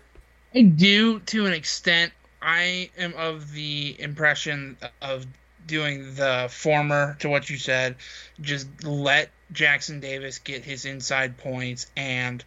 I 0.53 0.61
do 0.61 1.19
to 1.19 1.45
an 1.45 1.53
extent. 1.53 2.13
I 2.41 2.91
am 2.97 3.13
of 3.17 3.51
the 3.53 3.95
impression 3.99 4.77
of 5.01 5.25
doing 5.65 6.13
the 6.13 6.47
former 6.51 7.15
to 7.19 7.29
what 7.29 7.49
you 7.49 7.57
said. 7.57 7.95
Just 8.39 8.83
let 8.83 9.31
Jackson 9.51 9.99
Davis 9.99 10.37
get 10.37 10.63
his 10.63 10.85
inside 10.85 11.37
points 11.37 11.87
and, 11.97 12.43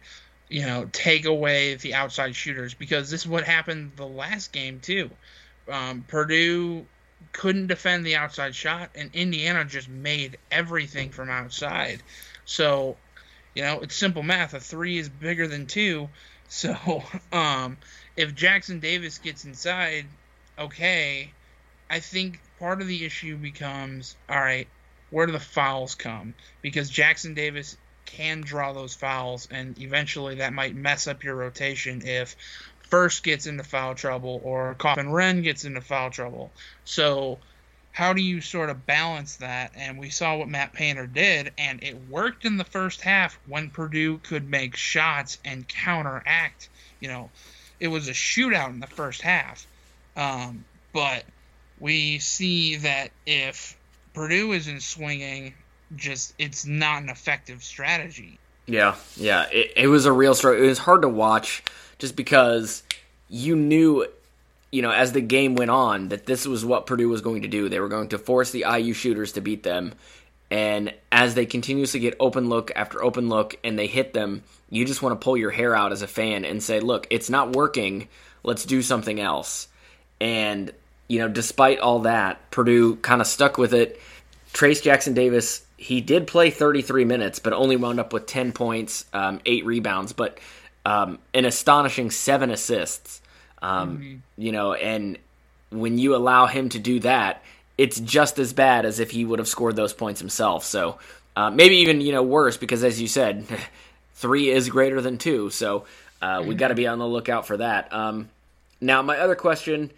you 0.49 0.63
know, 0.63 0.89
take 0.91 1.25
away 1.25 1.75
the 1.75 1.93
outside 1.93 2.35
shooters 2.35 2.73
because 2.73 3.09
this 3.09 3.21
is 3.21 3.27
what 3.27 3.43
happened 3.43 3.91
the 3.95 4.05
last 4.05 4.51
game, 4.51 4.79
too. 4.79 5.09
Um, 5.71 6.03
Purdue 6.07 6.85
couldn't 7.31 7.67
defend 7.67 8.05
the 8.05 8.15
outside 8.15 8.55
shot, 8.55 8.89
and 8.95 9.11
Indiana 9.13 9.63
just 9.65 9.87
made 9.87 10.37
everything 10.51 11.11
from 11.11 11.29
outside. 11.29 12.01
So, 12.45 12.97
you 13.53 13.61
know, 13.61 13.81
it's 13.81 13.95
simple 13.95 14.23
math. 14.23 14.53
A 14.53 14.59
three 14.59 14.97
is 14.97 15.07
bigger 15.07 15.47
than 15.47 15.65
two. 15.65 16.09
So, 16.51 17.03
um, 17.31 17.77
if 18.17 18.33
Jackson 18.33 18.79
Davis 18.79 19.19
gets 19.19 19.45
inside, 19.45 20.07
okay, 20.57 21.31
I 21.91 21.99
think 21.99 22.41
part 22.57 22.81
of 22.81 22.87
the 22.87 23.05
issue 23.05 23.37
becomes 23.37 24.15
all 24.27 24.39
right, 24.39 24.67
where 25.11 25.27
do 25.27 25.31
the 25.31 25.39
fouls 25.39 25.93
come? 25.93 26.33
Because 26.63 26.89
Jackson 26.89 27.35
Davis 27.35 27.77
can 28.09 28.41
draw 28.41 28.73
those 28.73 28.95
fouls, 28.95 29.47
and 29.51 29.79
eventually 29.79 30.35
that 30.35 30.53
might 30.53 30.75
mess 30.75 31.07
up 31.07 31.23
your 31.23 31.35
rotation 31.35 32.01
if 32.05 32.35
Furst 32.81 33.23
gets 33.23 33.45
into 33.45 33.63
foul 33.63 33.93
trouble 33.95 34.41
or 34.43 34.75
Kaufman 34.75 35.07
Renn 35.07 35.43
gets 35.43 35.63
into 35.63 35.81
foul 35.81 36.09
trouble. 36.09 36.51
So 36.85 37.37
how 37.91 38.13
do 38.13 38.21
you 38.21 38.41
sort 38.41 38.69
of 38.69 38.85
balance 38.85 39.37
that? 39.37 39.71
And 39.75 39.99
we 39.99 40.09
saw 40.09 40.37
what 40.37 40.47
Matt 40.47 40.73
Painter 40.73 41.05
did, 41.05 41.51
and 41.57 41.83
it 41.83 42.09
worked 42.09 42.45
in 42.45 42.57
the 42.57 42.63
first 42.63 43.01
half 43.01 43.37
when 43.45 43.69
Purdue 43.69 44.17
could 44.19 44.49
make 44.49 44.75
shots 44.75 45.37
and 45.45 45.67
counteract. 45.67 46.69
You 46.99 47.09
know, 47.09 47.29
it 47.79 47.89
was 47.89 48.07
a 48.07 48.13
shootout 48.13 48.69
in 48.69 48.79
the 48.79 48.87
first 48.87 49.21
half. 49.21 49.67
Um, 50.15 50.65
but 50.93 51.23
we 51.79 52.19
see 52.19 52.77
that 52.77 53.11
if 53.25 53.77
Purdue 54.13 54.53
isn't 54.53 54.81
swinging, 54.81 55.53
just 55.95 56.33
it's 56.37 56.65
not 56.65 57.03
an 57.03 57.09
effective 57.09 57.63
strategy. 57.63 58.39
Yeah, 58.65 58.95
yeah, 59.15 59.47
it, 59.51 59.73
it 59.75 59.87
was 59.87 60.05
a 60.05 60.11
real 60.11 60.35
struggle. 60.35 60.63
It 60.63 60.67
was 60.67 60.77
hard 60.77 61.01
to 61.01 61.09
watch 61.09 61.63
just 61.97 62.15
because 62.15 62.83
you 63.27 63.55
knew, 63.55 64.05
you 64.71 64.81
know, 64.81 64.91
as 64.91 65.11
the 65.11 65.21
game 65.21 65.55
went 65.55 65.71
on, 65.71 66.09
that 66.09 66.25
this 66.25 66.45
was 66.45 66.63
what 66.63 66.85
Purdue 66.85 67.09
was 67.09 67.21
going 67.21 67.41
to 67.41 67.47
do. 67.47 67.69
They 67.69 67.79
were 67.79 67.89
going 67.89 68.09
to 68.09 68.17
force 68.17 68.51
the 68.51 68.65
IU 68.69 68.93
shooters 68.93 69.33
to 69.33 69.41
beat 69.41 69.63
them. 69.63 69.93
And 70.51 70.93
as 71.11 71.35
they 71.35 71.45
continuously 71.45 71.99
get 71.99 72.15
open 72.19 72.49
look 72.49 72.71
after 72.75 73.03
open 73.03 73.29
look 73.29 73.57
and 73.63 73.77
they 73.77 73.87
hit 73.87 74.13
them, 74.13 74.43
you 74.69 74.85
just 74.85 75.01
want 75.01 75.19
to 75.19 75.23
pull 75.23 75.37
your 75.37 75.51
hair 75.51 75.75
out 75.75 75.91
as 75.91 76.01
a 76.01 76.07
fan 76.07 76.45
and 76.45 76.61
say, 76.61 76.79
look, 76.79 77.07
it's 77.09 77.29
not 77.29 77.55
working. 77.55 78.07
Let's 78.43 78.65
do 78.65 78.81
something 78.81 79.19
else. 79.19 79.67
And, 80.19 80.71
you 81.07 81.19
know, 81.19 81.27
despite 81.27 81.79
all 81.79 81.99
that, 81.99 82.49
Purdue 82.51 82.95
kind 82.97 83.21
of 83.21 83.27
stuck 83.27 83.57
with 83.57 83.73
it. 83.73 83.99
Trayce 84.53 84.81
Jackson 84.81 85.13
Davis, 85.13 85.63
he 85.79 86.01
did 86.01 86.27
play 86.27 86.49
33 86.49 87.05
minutes, 87.05 87.39
but 87.39 87.53
only 87.53 87.77
wound 87.77 87.99
up 87.99 88.11
with 88.11 88.25
10 88.25 88.51
points, 88.51 89.05
um, 89.13 89.39
eight 89.45 89.65
rebounds. 89.65 90.11
But 90.11 90.39
um, 90.85 91.19
an 91.33 91.45
astonishing 91.45 92.11
seven 92.11 92.51
assists. 92.51 93.21
Um, 93.61 93.97
mm-hmm. 93.97 94.15
You 94.37 94.51
know, 94.51 94.73
and 94.73 95.17
when 95.69 95.97
you 95.97 96.15
allow 96.15 96.47
him 96.47 96.69
to 96.69 96.79
do 96.79 96.99
that, 97.01 97.43
it's 97.77 97.99
just 97.99 98.39
as 98.39 98.53
bad 98.53 98.85
as 98.85 98.99
if 98.99 99.11
he 99.11 99.23
would 99.23 99.39
have 99.39 99.47
scored 99.47 99.75
those 99.75 99.93
points 99.93 100.19
himself. 100.19 100.65
So 100.65 100.99
uh, 101.35 101.49
maybe 101.49 101.77
even 101.77 102.01
you 102.01 102.11
know 102.11 102.23
worse 102.23 102.57
because, 102.57 102.83
as 102.83 102.99
you 102.99 103.07
said, 103.07 103.45
three 104.15 104.49
is 104.49 104.69
greater 104.69 104.99
than 104.99 105.17
two. 105.17 105.49
So 105.49 105.85
uh, 106.21 106.39
mm-hmm. 106.39 106.49
we 106.49 106.55
got 106.55 106.69
to 106.69 106.75
be 106.75 106.87
on 106.87 106.99
the 106.99 107.07
lookout 107.07 107.47
for 107.47 107.57
that. 107.57 107.93
Um, 107.93 108.29
now, 108.81 109.01
my 109.01 109.17
other 109.17 109.35
question, 109.35 109.91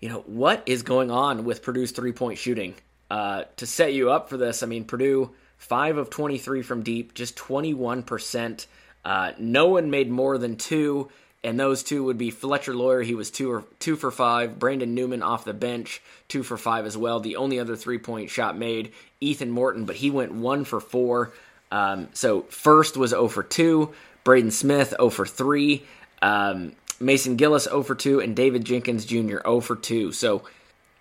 you 0.00 0.08
know, 0.08 0.20
what 0.26 0.62
is 0.66 0.82
going 0.82 1.10
on 1.10 1.44
with 1.44 1.62
Purdue's 1.62 1.92
three 1.92 2.12
point 2.12 2.38
shooting? 2.38 2.74
Uh, 3.10 3.44
to 3.56 3.66
set 3.66 3.92
you 3.92 4.10
up 4.10 4.28
for 4.28 4.36
this, 4.36 4.62
I 4.62 4.66
mean, 4.66 4.84
Purdue 4.84 5.30
five 5.56 5.98
of 5.98 6.10
twenty 6.10 6.38
three 6.38 6.62
from 6.62 6.82
deep, 6.82 7.14
just 7.14 7.36
twenty 7.36 7.74
one 7.74 8.02
percent. 8.02 8.66
Uh, 9.04 9.32
no 9.38 9.66
one 9.68 9.90
made 9.90 10.10
more 10.10 10.38
than 10.38 10.56
two, 10.56 11.10
and 11.42 11.58
those 11.58 11.82
two 11.82 12.04
would 12.04 12.18
be 12.18 12.30
Fletcher 12.30 12.74
Loyer, 12.74 13.02
He 13.02 13.14
was 13.14 13.30
two 13.30 13.50
or 13.50 13.64
two 13.78 13.96
for 13.96 14.10
five. 14.10 14.58
Brandon 14.58 14.94
Newman 14.94 15.22
off 15.22 15.44
the 15.44 15.54
bench, 15.54 16.02
two 16.28 16.42
for 16.42 16.56
five 16.56 16.86
as 16.86 16.96
well. 16.96 17.20
The 17.20 17.36
only 17.36 17.58
other 17.58 17.76
three 17.76 17.98
point 17.98 18.30
shot 18.30 18.56
made, 18.56 18.92
Ethan 19.20 19.50
Morton, 19.50 19.86
but 19.86 19.96
he 19.96 20.10
went 20.10 20.32
one 20.32 20.64
for 20.64 20.80
four. 20.80 21.32
Um, 21.72 22.08
so 22.12 22.42
Furst 22.42 22.96
was 22.96 23.10
0 23.10 23.28
for 23.28 23.42
two. 23.42 23.94
Braden 24.24 24.50
Smith 24.50 24.90
0 24.90 25.10
for 25.10 25.24
three. 25.24 25.84
Um, 26.20 26.72
Mason 26.98 27.36
Gillis 27.36 27.64
0 27.64 27.82
for 27.84 27.94
two, 27.94 28.20
and 28.20 28.36
David 28.36 28.64
Jenkins 28.64 29.06
Jr. 29.06 29.38
0 29.42 29.60
for 29.60 29.76
two. 29.76 30.12
So 30.12 30.42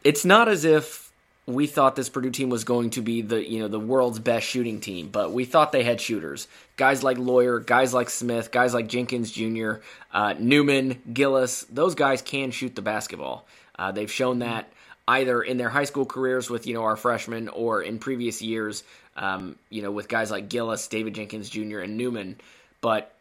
it's 0.03 0.23
not 0.23 0.47
as 0.47 0.63
if 0.63 1.08
we 1.49 1.65
thought 1.65 1.95
this 1.95 2.09
Purdue 2.09 2.29
team 2.29 2.49
was 2.49 2.63
going 2.63 2.91
to 2.91 3.01
be 3.01 3.21
the 3.21 3.47
you 3.47 3.59
know 3.59 3.67
the 3.67 3.79
world's 3.79 4.19
best 4.19 4.47
shooting 4.47 4.79
team, 4.79 5.09
but 5.09 5.31
we 5.31 5.45
thought 5.45 5.71
they 5.71 5.83
had 5.83 5.99
shooters, 5.99 6.47
guys 6.77 7.03
like 7.03 7.17
Loyer, 7.17 7.59
guys 7.59 7.93
like 7.93 8.09
Smith, 8.09 8.51
guys 8.51 8.73
like 8.73 8.87
Jenkins 8.87 9.31
Jr., 9.31 9.73
uh, 10.13 10.35
Newman, 10.37 11.01
Gillis. 11.11 11.65
Those 11.71 11.95
guys 11.95 12.21
can 12.21 12.51
shoot 12.51 12.75
the 12.75 12.81
basketball. 12.81 13.45
Uh, 13.77 13.91
they've 13.91 14.11
shown 14.11 14.39
that 14.39 14.71
either 15.07 15.41
in 15.41 15.57
their 15.57 15.69
high 15.69 15.85
school 15.85 16.05
careers 16.05 16.49
with 16.49 16.67
you 16.67 16.73
know 16.75 16.83
our 16.83 16.95
freshmen 16.95 17.49
or 17.49 17.81
in 17.81 17.97
previous 17.97 18.41
years, 18.41 18.83
um, 19.17 19.55
you 19.69 19.81
know 19.81 19.91
with 19.91 20.07
guys 20.07 20.29
like 20.29 20.49
Gillis, 20.49 20.87
David 20.87 21.15
Jenkins 21.15 21.49
Jr., 21.49 21.79
and 21.79 21.97
Newman. 21.97 22.39
But 22.79 23.11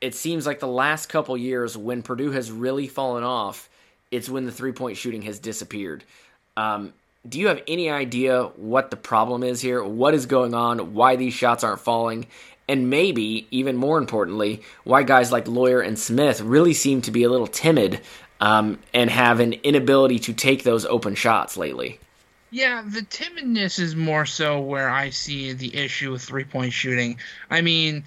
it 0.00 0.14
seems 0.14 0.46
like 0.46 0.60
the 0.60 0.68
last 0.68 1.08
couple 1.08 1.36
years 1.36 1.76
when 1.76 2.02
Purdue 2.02 2.30
has 2.30 2.50
really 2.50 2.86
fallen 2.86 3.24
off, 3.24 3.68
it's 4.12 4.28
when 4.28 4.46
the 4.46 4.52
three 4.52 4.72
point 4.72 4.96
shooting 4.96 5.22
has 5.22 5.40
disappeared. 5.40 6.04
Um, 6.56 6.92
do 7.28 7.38
you 7.38 7.48
have 7.48 7.62
any 7.68 7.88
idea 7.88 8.44
what 8.56 8.90
the 8.90 8.96
problem 8.96 9.42
is 9.42 9.60
here? 9.60 9.82
What 9.82 10.14
is 10.14 10.26
going 10.26 10.54
on? 10.54 10.94
Why 10.94 11.16
these 11.16 11.34
shots 11.34 11.62
aren't 11.62 11.80
falling? 11.80 12.26
And 12.68 12.90
maybe, 12.90 13.46
even 13.50 13.76
more 13.76 13.98
importantly, 13.98 14.62
why 14.84 15.02
guys 15.02 15.30
like 15.30 15.46
Loyer 15.46 15.80
and 15.80 15.98
Smith 15.98 16.40
really 16.40 16.74
seem 16.74 17.02
to 17.02 17.10
be 17.10 17.22
a 17.22 17.30
little 17.30 17.46
timid 17.46 18.00
um, 18.40 18.78
and 18.92 19.08
have 19.10 19.40
an 19.40 19.52
inability 19.52 20.18
to 20.20 20.32
take 20.32 20.64
those 20.64 20.84
open 20.86 21.14
shots 21.14 21.56
lately. 21.56 22.00
Yeah, 22.50 22.82
the 22.86 23.00
timidness 23.00 23.78
is 23.78 23.96
more 23.96 24.26
so 24.26 24.60
where 24.60 24.90
I 24.90 25.10
see 25.10 25.52
the 25.52 25.74
issue 25.74 26.12
with 26.12 26.22
three 26.22 26.44
point 26.44 26.72
shooting. 26.72 27.18
I 27.50 27.62
mean, 27.62 28.04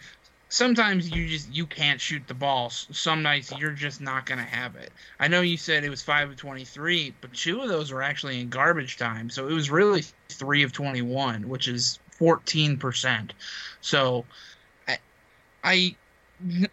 sometimes 0.56 1.10
you 1.10 1.28
just 1.28 1.54
you 1.54 1.66
can't 1.66 2.00
shoot 2.00 2.24
the 2.28 2.34
ball. 2.34 2.70
Some 2.70 3.22
nights 3.22 3.52
you're 3.58 3.72
just 3.72 4.00
not 4.00 4.26
gonna 4.26 4.44
have 4.44 4.76
it. 4.78 4.90
I 5.20 5.28
know 5.28 5.42
you 5.42 5.58
said 5.58 5.84
it 5.84 5.90
was 5.90 6.02
five 6.02 6.30
of 6.30 6.38
twenty 6.38 6.64
three, 6.64 7.14
but 7.20 7.34
two 7.34 7.62
of 7.62 7.68
those 7.68 7.92
were 7.92 8.02
actually 8.02 8.40
in 8.40 8.50
garbage 8.50 8.96
time, 8.98 9.30
so 9.30 9.48
it 9.48 9.54
was 9.54 9.70
really 9.70 10.04
three 10.30 10.64
of 10.64 10.72
twenty 10.72 11.02
one, 11.02 11.50
which 11.50 11.68
is 11.68 12.00
fourteen 12.12 12.78
percent. 12.78 13.34
So 13.82 14.24
I, 14.88 14.98
I 15.62 15.96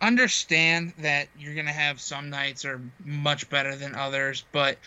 understand 0.01 0.93
that 0.99 1.27
you're 1.37 1.57
gonna 1.57 1.73
have 1.73 2.01
some 2.01 2.31
nights 2.31 2.65
are 2.65 2.81
much 3.05 3.51
better 3.51 3.75
than 3.75 3.97
others, 3.97 4.45
but 4.53 4.79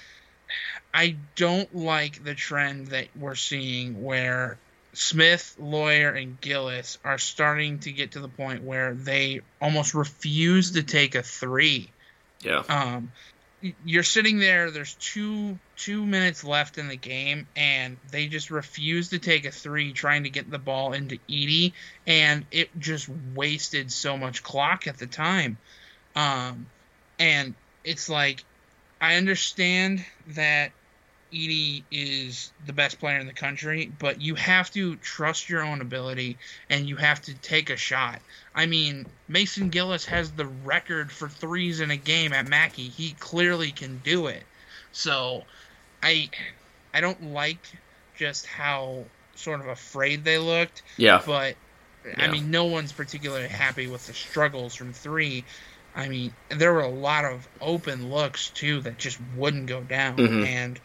I 0.93 1.17
don't 1.35 1.75
like 1.75 2.23
the 2.23 2.33
trend 2.33 2.87
that 2.87 3.07
we're 3.13 3.35
seeing 3.35 4.03
where 4.03 4.57
Smith, 4.97 5.55
Loyer, 5.59 6.09
and 6.11 6.39
Gillis 6.39 6.97
are 7.03 7.17
starting 7.17 7.79
to 7.79 7.91
get 7.91 8.11
to 8.13 8.19
the 8.19 8.27
point 8.27 8.63
where 8.63 8.93
they 8.93 9.41
almost 9.61 9.93
refuse 9.93 10.71
to 10.71 10.83
take 10.83 11.15
a 11.15 11.23
three. 11.23 11.91
Yeah. 12.41 12.63
Um, 12.69 13.11
you're 13.83 14.03
sitting 14.03 14.39
there. 14.39 14.71
There's 14.71 14.93
two 14.95 15.57
two 15.75 16.05
minutes 16.05 16.43
left 16.43 16.77
in 16.77 16.87
the 16.87 16.95
game, 16.95 17.47
and 17.55 17.97
they 18.11 18.27
just 18.27 18.51
refuse 18.51 19.09
to 19.09 19.19
take 19.19 19.45
a 19.45 19.51
three, 19.51 19.93
trying 19.93 20.23
to 20.23 20.29
get 20.29 20.49
the 20.49 20.59
ball 20.59 20.93
into 20.93 21.17
Edey, 21.29 21.73
and 22.05 22.45
it 22.51 22.69
just 22.77 23.09
wasted 23.33 23.91
so 23.91 24.17
much 24.17 24.43
clock 24.43 24.87
at 24.87 24.97
the 24.97 25.07
time. 25.07 25.57
Um, 26.15 26.67
and 27.19 27.55
it's 27.83 28.09
like 28.09 28.43
I 29.01 29.15
understand 29.15 30.05
that 30.29 30.71
Edey 31.35 31.83
is 31.91 32.51
the 32.65 32.71
best 32.73 32.99
player 32.99 33.19
in 33.19 33.27
the 33.27 33.33
country, 33.33 33.91
but 33.99 34.21
you 34.21 34.35
have 34.35 34.71
to 34.71 34.95
trust 34.97 35.49
your 35.49 35.63
own 35.63 35.81
ability 35.81 36.37
and 36.69 36.87
you 36.87 36.95
have 36.95 37.21
to 37.23 37.33
take 37.35 37.69
a 37.69 37.75
shot. 37.75 38.21
I 38.55 38.65
mean, 38.65 39.05
Mason 39.27 39.69
Gillis 39.69 40.05
has 40.05 40.31
the 40.31 40.45
record 40.45 41.11
for 41.11 41.27
threes 41.27 41.81
in 41.81 41.91
a 41.91 41.97
game 41.97 42.31
at 42.31 42.47
Mackey. 42.47 42.87
He 42.87 43.15
clearly 43.19 43.71
can 43.71 43.97
do 43.97 44.27
it. 44.27 44.43
So, 44.93 45.43
I 46.01 46.29
I 46.93 47.01
don't 47.01 47.33
like 47.33 47.59
just 48.17 48.45
how 48.45 49.03
sort 49.35 49.59
of 49.59 49.67
afraid 49.67 50.23
they 50.23 50.37
looked. 50.37 50.83
Yeah. 50.95 51.21
But 51.25 51.57
I 52.17 52.25
Yeah. 52.25 52.31
mean, 52.31 52.51
no 52.51 52.65
one's 52.65 52.93
particularly 52.93 53.49
happy 53.49 53.87
with 53.87 54.07
the 54.07 54.13
struggles 54.13 54.73
from 54.75 54.93
three. 54.93 55.43
I 55.95 56.07
mean, 56.07 56.33
there 56.49 56.73
were 56.73 56.81
a 56.81 56.87
lot 56.89 57.25
of 57.25 57.47
open 57.59 58.09
looks 58.09 58.49
too 58.49 58.81
that 58.81 58.97
just 58.97 59.17
wouldn't 59.35 59.65
go 59.67 59.81
down, 59.81 60.17
Mhm. 60.17 60.45
and 60.45 60.79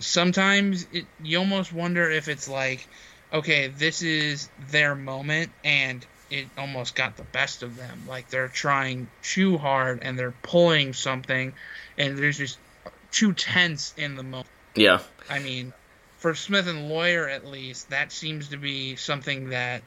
sometimes 0.00 0.86
it, 0.92 1.06
you 1.22 1.38
almost 1.38 1.72
wonder 1.72 2.10
if 2.10 2.28
it's 2.28 2.48
like, 2.48 2.86
okay, 3.32 3.68
this 3.68 4.02
is 4.02 4.48
their 4.70 4.94
moment, 4.94 5.50
and 5.64 6.04
it 6.30 6.48
almost 6.56 6.94
got 6.94 7.16
the 7.16 7.24
best 7.24 7.62
of 7.62 7.76
them. 7.76 8.04
Like 8.08 8.28
they're 8.28 8.48
trying 8.48 9.08
too 9.22 9.58
hard 9.58 10.00
and 10.02 10.18
they're 10.18 10.34
pulling 10.42 10.92
something, 10.92 11.52
and 11.98 12.18
there's 12.18 12.38
just 12.38 12.58
too 13.10 13.32
tense 13.32 13.94
in 13.96 14.16
the 14.16 14.22
moment. 14.22 14.48
Yeah. 14.74 15.00
I 15.30 15.38
mean, 15.38 15.72
for 16.18 16.34
Smith 16.34 16.66
and 16.68 16.88
Loyer 16.88 17.28
at 17.28 17.46
least, 17.46 17.90
that 17.90 18.12
seems 18.12 18.48
to 18.48 18.56
be 18.56 18.96
something 18.96 19.50
that 19.50 19.82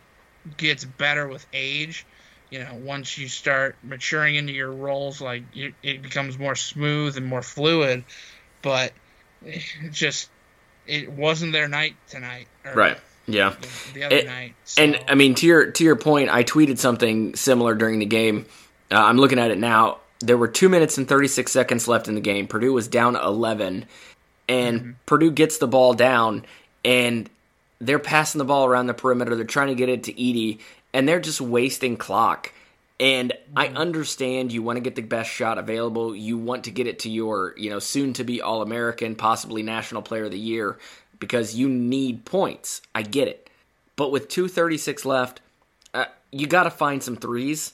gets 0.57 0.85
better 0.85 1.27
with 1.27 1.45
age. 1.53 2.05
You 2.49 2.59
know, 2.59 2.75
once 2.75 3.17
you 3.17 3.27
start 3.27 3.75
maturing 3.83 4.35
into 4.35 4.53
your 4.53 4.71
roles, 4.71 5.19
like 5.19 5.43
it 5.53 6.01
becomes 6.01 6.37
more 6.37 6.55
smooth 6.55 7.17
and 7.17 7.25
more 7.25 7.41
fluid. 7.41 8.05
But 8.61 8.93
it 9.45 9.63
just 9.91 10.29
it 10.85 11.11
wasn't 11.11 11.51
their 11.51 11.67
night 11.67 11.95
tonight, 12.09 12.47
Right. 12.73 12.97
Yeah. 13.27 13.55
you 13.61 13.67
the 13.93 14.03
other 14.05 14.15
It- 14.15 14.25
night. 14.25 14.53
And 14.77 14.99
I 15.07 15.15
mean, 15.15 15.35
to 15.35 15.45
your 15.45 15.71
to 15.71 15.83
your 15.83 15.95
point, 15.97 16.29
I 16.29 16.43
tweeted 16.43 16.77
something 16.77 17.35
similar 17.35 17.75
during 17.75 17.99
the 17.99 18.05
game. 18.05 18.45
Uh, 18.91 18.95
I'm 18.95 19.17
looking 19.17 19.39
at 19.39 19.51
it 19.51 19.57
now. 19.57 19.97
There 20.19 20.37
were 20.37 20.47
two 20.47 20.69
minutes 20.69 20.97
and 20.97 21.07
36 21.07 21.51
seconds 21.51 21.87
left 21.87 22.07
in 22.07 22.15
the 22.15 22.21
game. 22.21 22.47
Purdue 22.47 22.73
was 22.73 22.87
down 22.87 23.15
11, 23.17 23.85
and 24.47 24.79
Mm-hmm. 24.79 24.91
Purdue 25.05 25.31
gets 25.31 25.57
the 25.57 25.67
ball 25.67 25.93
down, 25.93 26.45
and 26.85 27.29
they're 27.79 27.99
passing 27.99 28.39
the 28.39 28.45
ball 28.45 28.65
around 28.65 28.87
the 28.87 28.93
perimeter. 28.93 29.35
They're 29.35 29.45
trying 29.45 29.67
to 29.67 29.75
get 29.75 29.89
it 29.89 30.03
to 30.05 30.13
Edey, 30.13 30.59
and 30.93 31.07
they're 31.07 31.19
just 31.19 31.41
wasting 31.41 31.97
clock. 31.97 32.51
And 32.99 33.33
I 33.55 33.67
Mm-hmm. 33.67 33.77
understand 33.77 34.51
you 34.51 34.63
want 34.63 34.77
to 34.77 34.81
get 34.81 34.95
the 34.95 35.01
best 35.03 35.29
shot 35.29 35.57
available. 35.57 36.15
You 36.15 36.37
want 36.37 36.63
to 36.65 36.71
get 36.71 36.87
it 36.87 36.99
to 36.99 37.09
your, 37.09 37.53
you 37.57 37.69
know, 37.69 37.79
soon 37.79 38.13
to 38.13 38.23
be 38.23 38.41
All 38.41 38.61
American, 38.61 39.15
possibly 39.15 39.63
National 39.63 40.01
Player 40.01 40.25
of 40.25 40.31
the 40.31 40.39
Year, 40.39 40.77
because 41.19 41.55
you 41.55 41.69
need 41.69 42.25
points. 42.25 42.81
I 42.95 43.03
get 43.03 43.27
it. 43.27 43.49
But 43.95 44.11
with 44.11 44.29
236 44.29 45.05
left, 45.05 45.41
uh, 45.93 46.05
you 46.31 46.47
got 46.47 46.63
to 46.63 46.71
find 46.71 47.01
some 47.01 47.15
threes, 47.17 47.73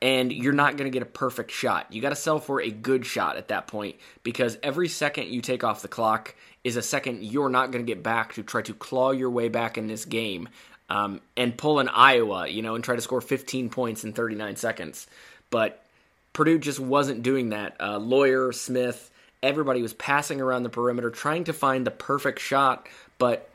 and 0.00 0.32
you're 0.32 0.52
not 0.52 0.76
going 0.76 0.90
to 0.90 0.94
get 0.94 1.02
a 1.02 1.10
perfect 1.10 1.50
shot. 1.50 1.92
You 1.92 2.02
got 2.02 2.10
to 2.10 2.16
sell 2.16 2.38
for 2.38 2.60
a 2.60 2.70
good 2.70 3.06
shot 3.06 3.36
at 3.36 3.48
that 3.48 3.66
point 3.66 3.96
because 4.22 4.58
every 4.62 4.88
second 4.88 5.28
you 5.28 5.40
take 5.40 5.64
off 5.64 5.82
the 5.82 5.88
clock 5.88 6.34
is 6.64 6.76
a 6.76 6.82
second 6.82 7.24
you're 7.24 7.48
not 7.48 7.72
going 7.72 7.84
to 7.84 7.90
get 7.90 8.02
back 8.02 8.34
to 8.34 8.42
try 8.42 8.62
to 8.62 8.74
claw 8.74 9.10
your 9.10 9.30
way 9.30 9.48
back 9.48 9.76
in 9.78 9.86
this 9.86 10.04
game 10.04 10.48
um, 10.92 11.22
and 11.38 11.56
pull 11.56 11.78
an 11.78 11.88
Iowa, 11.88 12.46
you 12.46 12.60
know, 12.60 12.74
and 12.74 12.84
try 12.84 12.94
to 12.94 13.00
score 13.00 13.22
15 13.22 13.70
points 13.70 14.04
in 14.04 14.12
39 14.12 14.56
seconds. 14.56 15.06
But 15.48 15.82
Purdue 16.34 16.58
just 16.58 16.78
wasn't 16.78 17.22
doing 17.22 17.48
that. 17.48 17.76
Uh, 17.80 17.96
Loyer, 17.96 18.52
Smith, 18.52 19.10
everybody 19.42 19.80
was 19.80 19.94
passing 19.94 20.42
around 20.42 20.64
the 20.64 20.68
perimeter 20.68 21.08
trying 21.08 21.44
to 21.44 21.54
find 21.54 21.86
the 21.86 21.90
perfect 21.90 22.40
shot, 22.40 22.86
but 23.16 23.48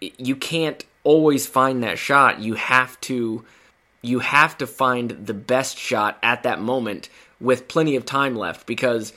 you 0.00 0.34
can't 0.34 0.84
always 1.04 1.46
find 1.46 1.84
that 1.84 1.96
shot. 1.96 2.40
You 2.40 2.54
have 2.54 3.00
to 3.02 3.44
you 4.02 4.18
have 4.18 4.58
to 4.58 4.66
find 4.66 5.10
the 5.10 5.34
best 5.34 5.78
shot 5.78 6.18
at 6.24 6.42
that 6.42 6.58
moment 6.58 7.08
with 7.40 7.68
plenty 7.68 7.94
of 7.94 8.04
time 8.04 8.34
left 8.34 8.66
because 8.66 9.12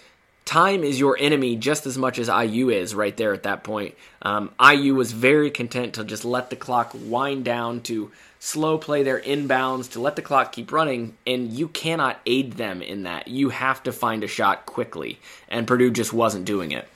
time 0.45 0.83
is 0.83 0.99
your 0.99 1.17
enemy 1.19 1.55
just 1.55 1.85
as 1.85 1.97
much 1.97 2.19
as 2.19 2.27
IU 2.27 2.69
is 2.69 2.93
right 2.93 3.15
there 3.15 3.33
at 3.33 3.43
that 3.43 3.63
point. 3.63 3.95
Um, 4.21 4.51
IU 4.61 4.95
was 4.95 5.11
very 5.11 5.51
content 5.51 5.95
to 5.95 6.03
just 6.03 6.25
let 6.25 6.49
the 6.49 6.55
clock 6.55 6.91
wind 6.93 7.45
down 7.45 7.81
to 7.83 8.11
slow 8.39 8.77
play 8.77 9.03
their 9.03 9.21
inbounds 9.21 9.91
to 9.91 10.01
let 10.01 10.15
the 10.15 10.21
clock 10.21 10.51
keep 10.51 10.71
running 10.71 11.15
and 11.25 11.51
you 11.51 11.67
cannot 11.67 12.19
aid 12.25 12.53
them 12.53 12.81
in 12.81 13.03
that. 13.03 13.27
You 13.27 13.49
have 13.49 13.81
to 13.83 13.91
find 13.91 14.23
a 14.23 14.27
shot 14.27 14.65
quickly 14.65 15.19
and 15.47 15.65
Purdue 15.65 15.91
just 15.91 16.11
wasn't 16.11 16.45
doing 16.45 16.71
it. 16.71 16.87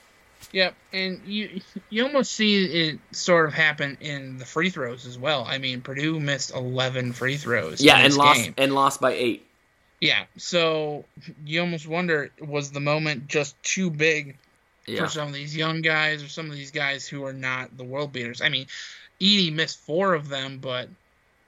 Yep, 0.52 0.74
and 0.92 1.20
you 1.26 1.60
you 1.90 2.04
almost 2.06 2.32
see 2.32 2.64
it 2.64 2.98
sort 3.12 3.46
of 3.46 3.52
happen 3.52 3.98
in 4.00 4.38
the 4.38 4.46
free 4.46 4.70
throws 4.70 5.04
as 5.04 5.18
well. 5.18 5.44
I 5.44 5.58
mean, 5.58 5.82
Purdue 5.82 6.18
missed 6.18 6.54
eleven 6.54 7.12
free 7.12 7.36
throws. 7.36 7.82
Yeah, 7.82 7.98
in 7.98 8.06
and 8.06 8.16
lost 8.16 8.42
game. 8.44 8.54
and 8.56 8.74
lost 8.74 9.00
by 9.00 9.12
8. 9.12 9.46
Yeah, 10.00 10.24
so 10.36 11.04
you 11.44 11.60
almost 11.60 11.88
wonder 11.88 12.30
was 12.40 12.70
the 12.70 12.80
moment 12.80 13.26
just 13.26 13.60
too 13.62 13.90
big 13.90 14.36
Yeah. 14.86 15.04
for 15.04 15.10
some 15.10 15.28
of 15.28 15.34
these 15.34 15.56
young 15.56 15.82
guys 15.82 16.22
or 16.22 16.28
some 16.28 16.46
of 16.50 16.56
these 16.56 16.70
guys 16.70 17.06
who 17.06 17.24
are 17.24 17.32
not 17.32 17.76
the 17.76 17.84
world 17.84 18.12
beaters. 18.12 18.40
I 18.40 18.48
mean, 18.48 18.66
Edey 19.20 19.52
missed 19.52 19.78
four 19.80 20.14
of 20.14 20.28
them, 20.28 20.58
but 20.58 20.88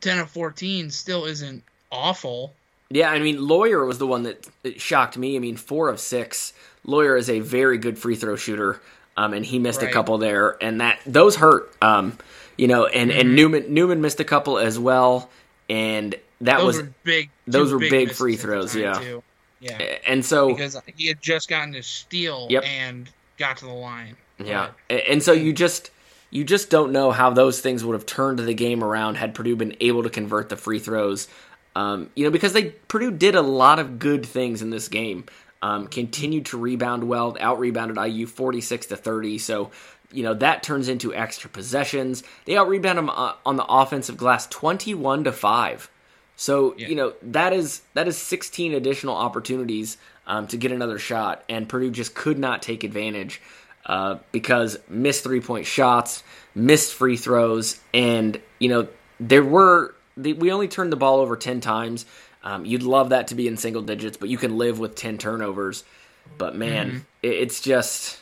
ten 0.01 0.19
of 0.19 0.31
fourteen 0.31 0.91
still 0.91 1.25
isn't 1.27 1.63
awful. 1.93 2.53
Yeah, 2.91 3.11
I 3.11 3.21
mean, 3.21 3.47
Loyer 3.47 3.85
was 3.85 3.99
the 3.99 4.07
one 4.07 4.25
that 4.25 4.49
shocked 4.79 5.17
me. 5.17 5.37
I 5.37 5.39
mean, 5.39 5.57
four 5.57 5.89
of 5.89 6.01
six. 6.01 6.53
Loyer 6.85 7.17
is 7.17 7.31
a 7.31 7.39
very 7.39 7.79
good 7.79 7.99
free 7.99 8.17
throw 8.17 8.35
shooter, 8.35 8.81
um, 9.17 9.33
and 9.33 9.47
he 9.47 9.61
missed 9.61 9.83
a 9.83 9.87
couple 9.93 10.19
there, 10.19 10.57
and 10.61 10.81
that 10.81 10.99
those 11.07 11.37
hurt. 11.37 11.73
Um, 11.81 12.19
you 12.59 12.67
know, 12.67 12.87
and 12.87 13.11
Mm-hmm. 13.13 13.21
and 13.21 13.37
Newman 13.37 13.73
Newman 13.75 14.01
missed 14.01 14.19
a 14.19 14.25
couple 14.25 14.59
as 14.59 14.77
well, 14.77 15.31
and 15.69 16.17
that 16.41 16.59
Those 16.59 16.67
was 16.67 16.83
were 16.83 16.93
big. 17.05 17.31
those 17.47 17.73
were 17.73 17.79
big 17.79 18.09
misses 18.09 18.19
free 18.19 18.37
throws, 18.37 18.75
yeah. 18.75 18.95
too. 18.95 19.23
Yeah, 19.61 19.77
and 20.07 20.25
so 20.25 20.49
because 20.49 20.77
he 20.97 21.07
had 21.09 21.21
just 21.21 21.49
gotten 21.49 21.73
to 21.75 21.83
steal 21.83 22.47
Yep. 22.49 22.65
and 22.65 23.11
got 23.37 23.59
to 23.59 23.67
the 23.67 23.73
line. 23.73 24.17
Yeah, 24.39 24.71
A- 24.89 25.11
and 25.11 25.23
so 25.23 25.33
you 25.33 25.53
just 25.53 25.91
you 26.31 26.45
just 26.45 26.71
don't 26.71 26.93
know 26.93 27.11
how 27.11 27.29
those 27.31 27.61
things 27.61 27.85
would 27.85 27.93
have 27.93 28.07
turned 28.07 28.39
the 28.39 28.55
game 28.55 28.83
around 28.83 29.17
had 29.17 29.35
Purdue 29.35 29.57
been 29.57 29.77
able 29.81 30.03
to 30.05 30.09
convert 30.11 30.49
the 30.49 30.57
free 30.57 30.79
throws. 30.79 31.29
Um, 31.77 32.09
you 32.15 32.25
know, 32.25 32.31
because 32.31 32.53
they 32.55 32.71
Purdue 32.89 33.11
did 33.11 33.35
a 33.35 33.43
lot 33.43 33.79
of 33.79 33.99
good 33.99 34.25
things 34.25 34.63
in 34.63 34.71
this 34.71 34.89
game. 34.89 35.25
Um, 35.63 35.89
continued 35.89 36.47
to 36.47 36.59
rebound 36.59 37.05
well, 37.05 37.37
out 37.39 37.59
rebounded 37.59 37.99
IU 37.99 38.27
forty 38.27 38.63
six 38.63 38.87
to 38.87 38.97
thirty. 38.97 39.37
So 39.37 39.71
you 40.11 40.23
know 40.23 40.33
that 40.35 40.63
turns 40.63 40.89
into 40.89 41.15
extra 41.15 41.51
possessions. 41.51 42.23
They 42.47 42.57
out 42.57 42.67
rebound 42.69 42.97
them 42.97 43.11
uh, 43.11 43.35
on 43.45 43.57
the 43.57 43.67
offensive 43.67 44.17
glass 44.17 44.47
twenty 44.47 44.95
one 44.95 45.23
to 45.25 45.33
five. 45.33 45.90
So 46.41 46.75
Yeah. 46.79 46.89
you 46.89 46.95
know 46.95 47.13
that 47.21 47.53
is 47.53 47.83
that 47.93 48.09
is 48.09 48.17
16 48.17 48.73
additional 48.73 49.15
opportunities 49.15 49.99
um, 50.27 50.47
to 50.47 50.57
get 50.57 50.73
another 50.73 50.99
shot, 50.99 51.45
and 51.51 51.69
Purdue 51.69 51.91
just 51.91 52.15
could 52.15 52.39
not 52.39 52.63
take 52.63 52.83
advantage 52.83 53.43
uh, 53.85 54.17
because 54.33 54.79
missed 54.89 55.23
three 55.23 55.43
point 55.43 55.67
shots, 55.67 56.23
missed 56.55 56.95
free 56.95 57.19
throws, 57.19 57.79
and 57.93 58.41
you 58.59 58.71
know 58.71 58.89
there 59.21 59.45
were 59.45 59.95
the, 60.17 60.33
we 60.33 60.51
only 60.51 60.67
turned 60.67 60.91
the 60.91 60.97
ball 60.97 61.21
over 61.21 61.37
10 61.37 61.61
times. 61.61 62.07
Um, 62.43 62.65
you'd 62.65 62.85
love 62.85 63.11
that 63.11 63.27
to 63.29 63.35
be 63.35 63.47
in 63.47 63.59
single 63.59 63.83
digits, 63.83 64.17
but 64.17 64.31
you 64.31 64.39
can 64.39 64.57
live 64.57 64.79
with 64.79 64.95
10 64.95 65.19
turnovers. 65.19 65.85
But 66.39 66.57
man, 66.57 67.05
it, 67.23 67.35
it's 67.35 67.61
just 67.61 68.19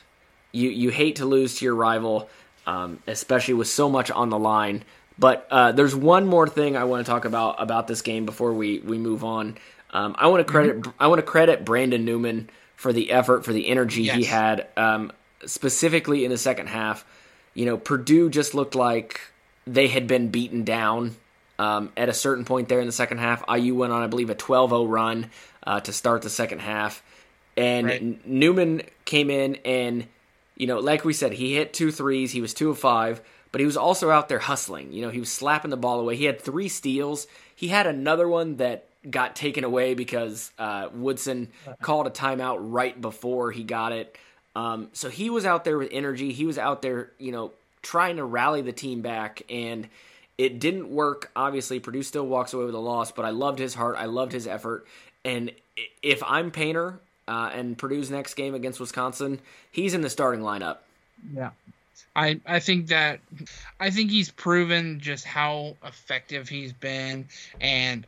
you 0.51 0.71
you 0.71 0.91
hate 0.91 1.17
to 1.17 1.25
lose 1.25 1.59
to 1.61 1.65
your 1.65 1.77
rival, 1.77 2.29
um, 2.67 3.01
especially 3.07 3.55
with 3.55 3.69
so 3.69 3.89
much 3.89 4.11
on 4.11 4.29
the 4.31 4.39
line. 4.41 4.83
But 5.19 5.47
uh, 5.51 5.73
there's 5.73 5.95
one 5.95 6.27
more 6.27 6.49
thing 6.49 6.77
I 6.77 6.85
want 6.85 7.05
to 7.05 7.11
talk 7.11 7.25
about 7.25 7.61
about 7.61 7.89
this 7.89 8.03
game 8.03 8.25
before 8.27 8.53
we 8.53 8.79
we 8.79 8.99
move 8.99 9.25
on. 9.25 9.57
Um, 9.91 10.15
I 10.19 10.29
want 10.29 10.47
to 10.47 10.51
credit 10.51 10.87
I 11.01 11.09
want 11.09 11.19
to 11.19 11.27
credit 11.27 11.65
Brandon 11.65 12.05
Newman 12.05 12.51
for 12.77 12.93
the 12.93 13.11
effort, 13.11 13.45
for 13.45 13.53
the 13.53 13.69
energy 13.69 14.05
he 14.05 14.25
had, 14.25 14.69
um, 14.77 15.11
specifically 15.47 16.25
in 16.25 16.31
the 16.31 16.39
second 16.39 16.69
half. 16.69 17.05
You 17.55 17.67
know, 17.67 17.77
Purdue 17.77 18.31
just 18.31 18.55
looked 18.55 18.77
like 18.77 19.21
they 19.67 19.89
had 19.89 20.07
been 20.07 20.29
beaten 20.29 20.63
down 20.63 21.17
um, 21.59 21.91
at 21.97 22.09
a 22.09 22.15
certain 22.15 22.45
point 22.45 22.69
there 22.69 22.79
in 22.81 22.87
the 22.87 22.93
second 22.93 23.19
half. 23.19 23.43
IU 23.53 23.75
went 23.75 23.93
on, 23.93 24.03
I 24.03 24.07
believe, 24.07 24.31
a 24.31 24.35
12-0 24.37 24.89
run 24.89 25.31
uh, 25.67 25.81
to 25.81 25.93
start 25.93 26.23
the 26.23 26.31
second 26.31 26.61
half, 26.61 27.03
and 27.57 27.87
Right. 27.87 28.27
Newman 28.27 28.83
came 29.05 29.31
in 29.31 29.57
and 29.65 30.07
you 30.55 30.67
know, 30.67 30.79
like 30.81 31.05
we 31.05 31.13
said, 31.13 31.33
he 31.33 31.55
hit 31.55 31.73
two 31.73 31.93
threes. 31.93 32.33
He 32.33 32.41
was 32.41 32.53
two 32.53 32.71
of 32.71 32.79
five, 32.79 33.21
but 33.53 33.61
he 33.61 33.67
was 33.67 33.77
also 33.77 34.11
out 34.11 34.29
there 34.29 34.39
hustling. 34.39 34.93
You 34.93 35.03
know, 35.03 35.11
he 35.11 35.21
was 35.21 35.31
slapping 35.31 35.71
the 35.71 35.77
ball 35.77 36.01
away. 36.01 36.17
He 36.17 36.25
had 36.25 36.41
three 36.41 36.69
steals. 36.69 37.27
He 37.55 37.69
had 37.69 37.87
another 37.87 38.29
one 38.29 38.57
that 38.57 38.87
got 39.09 39.37
taken 39.37 39.65
away 39.65 39.95
because 39.95 40.51
uh, 40.59 40.89
Woodson 40.93 41.49
called 41.81 42.07
a 42.07 42.11
timeout 42.11 42.59
right 42.61 42.99
before 43.01 43.51
he 43.51 43.65
got 43.65 43.93
it. 43.93 44.17
Um, 44.55 44.89
so 44.93 45.09
he 45.09 45.31
was 45.31 45.45
out 45.45 45.65
there 45.65 45.79
with 45.79 45.91
energy. 45.93 46.33
He 46.33 46.45
was 46.45 46.59
out 46.59 46.83
there, 46.83 47.11
you 47.19 47.33
know, 47.33 47.53
trying 47.83 48.17
to 48.17 48.25
rally 48.25 48.61
the 48.61 48.73
team 48.73 49.03
back, 49.03 49.43
and 49.49 49.89
it 50.37 50.59
didn't 50.59 50.91
work. 50.91 51.31
Obviously, 51.37 51.79
Purdue 51.81 52.03
still 52.03 52.27
walks 52.27 52.53
away 52.53 52.65
with 52.65 52.75
a 52.75 52.81
loss, 52.81 53.13
but 53.13 53.25
I 53.25 53.31
loved 53.31 53.59
his 53.59 53.75
heart. 53.75 53.97
I 53.97 54.07
loved 54.07 54.33
his 54.33 54.47
effort. 54.47 54.87
And 55.25 55.53
if 56.03 56.23
I'm 56.25 56.51
Painter 56.51 56.99
uh, 57.27 57.51
and 57.53 57.79
Purdue's 57.79 58.11
next 58.11 58.35
game 58.35 58.55
against 58.55 58.81
Wisconsin, 58.81 59.41
he's 59.71 59.95
in 59.95 60.01
the 60.01 60.11
starting 60.11 60.41
lineup. 60.41 60.79
Yeah. 61.33 61.51
I, 62.19 62.41
I 62.45 62.59
think 62.59 62.89
that 62.89 63.21
I 63.79 63.91
think 63.91 64.11
he's 64.11 64.29
proven 64.29 64.99
just 64.99 65.25
how 65.25 65.77
effective 65.85 66.49
he's 66.49 66.73
been 66.73 67.29
and 67.61 68.05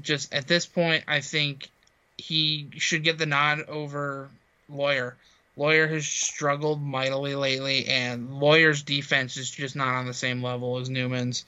just 0.00 0.32
at 0.32 0.48
this 0.48 0.64
point 0.64 1.04
I 1.06 1.20
think 1.20 1.68
he 2.16 2.68
should 2.78 3.04
get 3.04 3.18
the 3.18 3.26
nod 3.26 3.66
over 3.68 4.30
Loyer. 4.70 5.14
Loyer 5.58 5.86
has 5.88 6.06
struggled 6.06 6.80
mightily 6.80 7.34
lately, 7.34 7.84
and 7.84 8.40
Loyer's 8.40 8.82
defense 8.82 9.36
is 9.36 9.50
just 9.50 9.76
not 9.76 9.94
on 9.94 10.06
the 10.06 10.14
same 10.14 10.42
level 10.42 10.78
as 10.78 10.88
Newman's. 10.88 11.44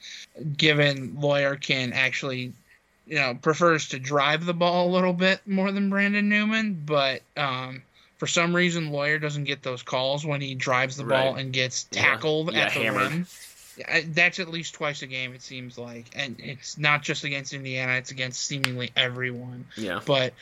Given 0.59 1.19
Loyer 1.19 1.57
can 1.57 1.95
actually, 1.95 2.53
you 3.07 3.15
know, 3.15 3.39
prefers 3.41 3.89
to 3.89 3.99
drive 3.99 4.45
the 4.45 4.53
ball 4.53 4.91
a 4.91 4.95
little 4.95 5.15
bit 5.15 5.41
more 5.47 5.73
than 5.73 5.89
Brandon 5.89 6.29
Newman, 6.29 6.83
but 6.85 7.23
um, 7.39 7.83
for 8.25 8.29
some 8.29 8.57
reason 8.57 8.91
Loyer 8.91 9.19
doesn't 9.19 9.45
get 9.45 9.63
those 9.63 9.83
calls 9.83 10.25
when 10.25 10.41
he 10.41 10.55
drives 10.55 10.97
the 10.97 11.05
ball 11.05 11.35
and 11.35 11.53
gets 11.53 11.85
tackled 11.85 12.55
Yeah, 12.55 12.61
at 12.61 12.73
the 12.73 12.81
hammered. 12.81 13.13
rim. 13.13 13.27
That's 14.15 14.39
at 14.39 14.49
least 14.49 14.73
twice 14.73 15.03
a 15.03 15.07
game, 15.07 15.35
it 15.35 15.43
seems 15.43 15.77
like, 15.77 16.07
and 16.17 16.37
it's 16.39 16.79
not 16.79 17.03
just 17.03 17.25
against 17.25 17.53
Indiana; 17.53 17.93
it's 17.97 18.13
against 18.13 18.41
seemingly 18.47 18.93
everyone. 18.97 19.67
Yeah. 19.77 20.01
But 20.07 20.33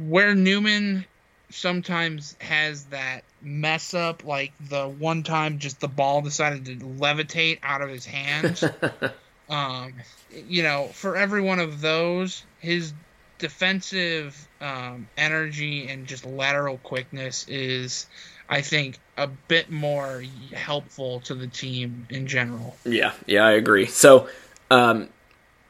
where 0.00 0.34
Newman 0.34 1.04
sometimes 1.50 2.34
has 2.40 2.86
that 2.86 3.22
mess 3.40 3.94
up, 3.94 4.24
like 4.24 4.52
the 4.68 4.88
one 4.88 5.22
time 5.22 5.60
just 5.60 5.78
the 5.78 5.86
ball 5.86 6.22
decided 6.22 6.64
to 6.64 6.74
levitate 6.74 7.60
out 7.62 7.82
of 7.82 7.88
his 7.88 8.04
hands. 8.04 8.64
um, 9.48 9.94
you 10.48 10.64
know, 10.64 10.88
for 10.88 11.16
every 11.16 11.40
one 11.40 11.60
of 11.60 11.80
those, 11.80 12.42
his 12.58 12.92
defensive 13.38 14.48
um, 14.60 15.08
energy 15.16 15.88
and 15.88 16.06
just 16.06 16.24
lateral 16.26 16.78
quickness 16.78 17.46
is, 17.48 18.06
I 18.48 18.60
think, 18.62 18.98
a 19.16 19.26
bit 19.26 19.70
more 19.70 20.24
helpful 20.52 21.20
to 21.20 21.34
the 21.34 21.46
team 21.46 22.06
in 22.10 22.26
general. 22.26 22.76
Yeah, 22.84 23.12
yeah, 23.26 23.44
I 23.44 23.52
agree. 23.52 23.86
So, 23.86 24.28
um, 24.70 25.08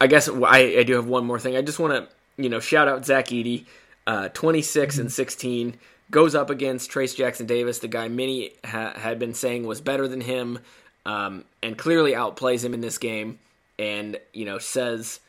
I 0.01 0.07
guess 0.07 0.29
I, 0.29 0.77
I 0.79 0.83
do 0.83 0.93
have 0.95 1.07
one 1.07 1.25
more 1.25 1.39
thing. 1.39 1.55
I 1.55 1.61
just 1.61 1.79
want 1.79 1.93
to, 1.93 2.41
you 2.41 2.49
know, 2.49 2.59
shout 2.59 2.87
out 2.87 3.05
Zach 3.05 3.27
Edey, 3.27 3.65
uh, 4.07 4.29
26 4.29 4.97
and 4.97 5.11
16, 5.11 5.77
goes 6.11 6.35
up 6.35 6.49
against 6.49 6.91
Trayce 6.91 7.15
Jackson 7.15 7.45
Davis, 7.45 7.79
the 7.79 7.87
guy 7.87 8.07
many 8.07 8.51
ha- 8.65 8.93
had 8.95 9.19
been 9.19 9.33
saying 9.33 9.65
was 9.65 9.81
better 9.81 10.07
than 10.07 10.21
him, 10.21 10.59
um, 11.05 11.45
and 11.61 11.77
clearly 11.77 12.13
outplays 12.13 12.63
him 12.63 12.73
in 12.73 12.81
this 12.81 12.97
game, 12.97 13.39
and 13.77 14.17
you 14.33 14.45
know 14.45 14.57
says 14.57 15.19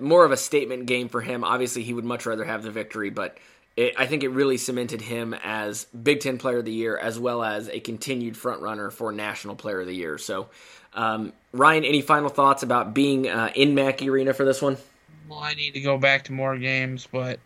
more 0.00 0.24
of 0.24 0.32
a 0.32 0.36
statement 0.36 0.86
game 0.86 1.08
for 1.08 1.20
him. 1.20 1.44
Obviously, 1.44 1.82
he 1.82 1.92
would 1.94 2.04
much 2.04 2.26
rather 2.26 2.44
have 2.44 2.62
the 2.62 2.70
victory, 2.70 3.10
but. 3.10 3.36
It, 3.76 3.92
I 3.98 4.06
think 4.06 4.22
it 4.24 4.30
really 4.30 4.56
cemented 4.56 5.02
him 5.02 5.34
as 5.44 5.84
Big 5.84 6.20
Ten 6.20 6.38
Player 6.38 6.60
of 6.60 6.64
the 6.64 6.72
Year, 6.72 6.96
as 6.96 7.18
well 7.18 7.44
as 7.44 7.68
a 7.68 7.78
continued 7.78 8.34
front 8.34 8.62
runner 8.62 8.88
for 8.90 9.12
National 9.12 9.54
Player 9.54 9.82
of 9.82 9.86
the 9.86 9.94
Year. 9.94 10.16
So, 10.16 10.48
um, 10.94 11.34
Ryan, 11.52 11.84
any 11.84 12.00
final 12.00 12.30
thoughts 12.30 12.62
about 12.62 12.94
being 12.94 13.28
uh, 13.28 13.50
in 13.54 13.74
Mackey 13.74 14.08
Arena 14.08 14.32
for 14.32 14.46
this 14.46 14.62
one? 14.62 14.78
Well, 15.28 15.40
I 15.40 15.52
need 15.52 15.72
to 15.74 15.80
go 15.82 15.98
back 15.98 16.24
to 16.24 16.32
more 16.32 16.56
games, 16.56 17.06
but 17.12 17.38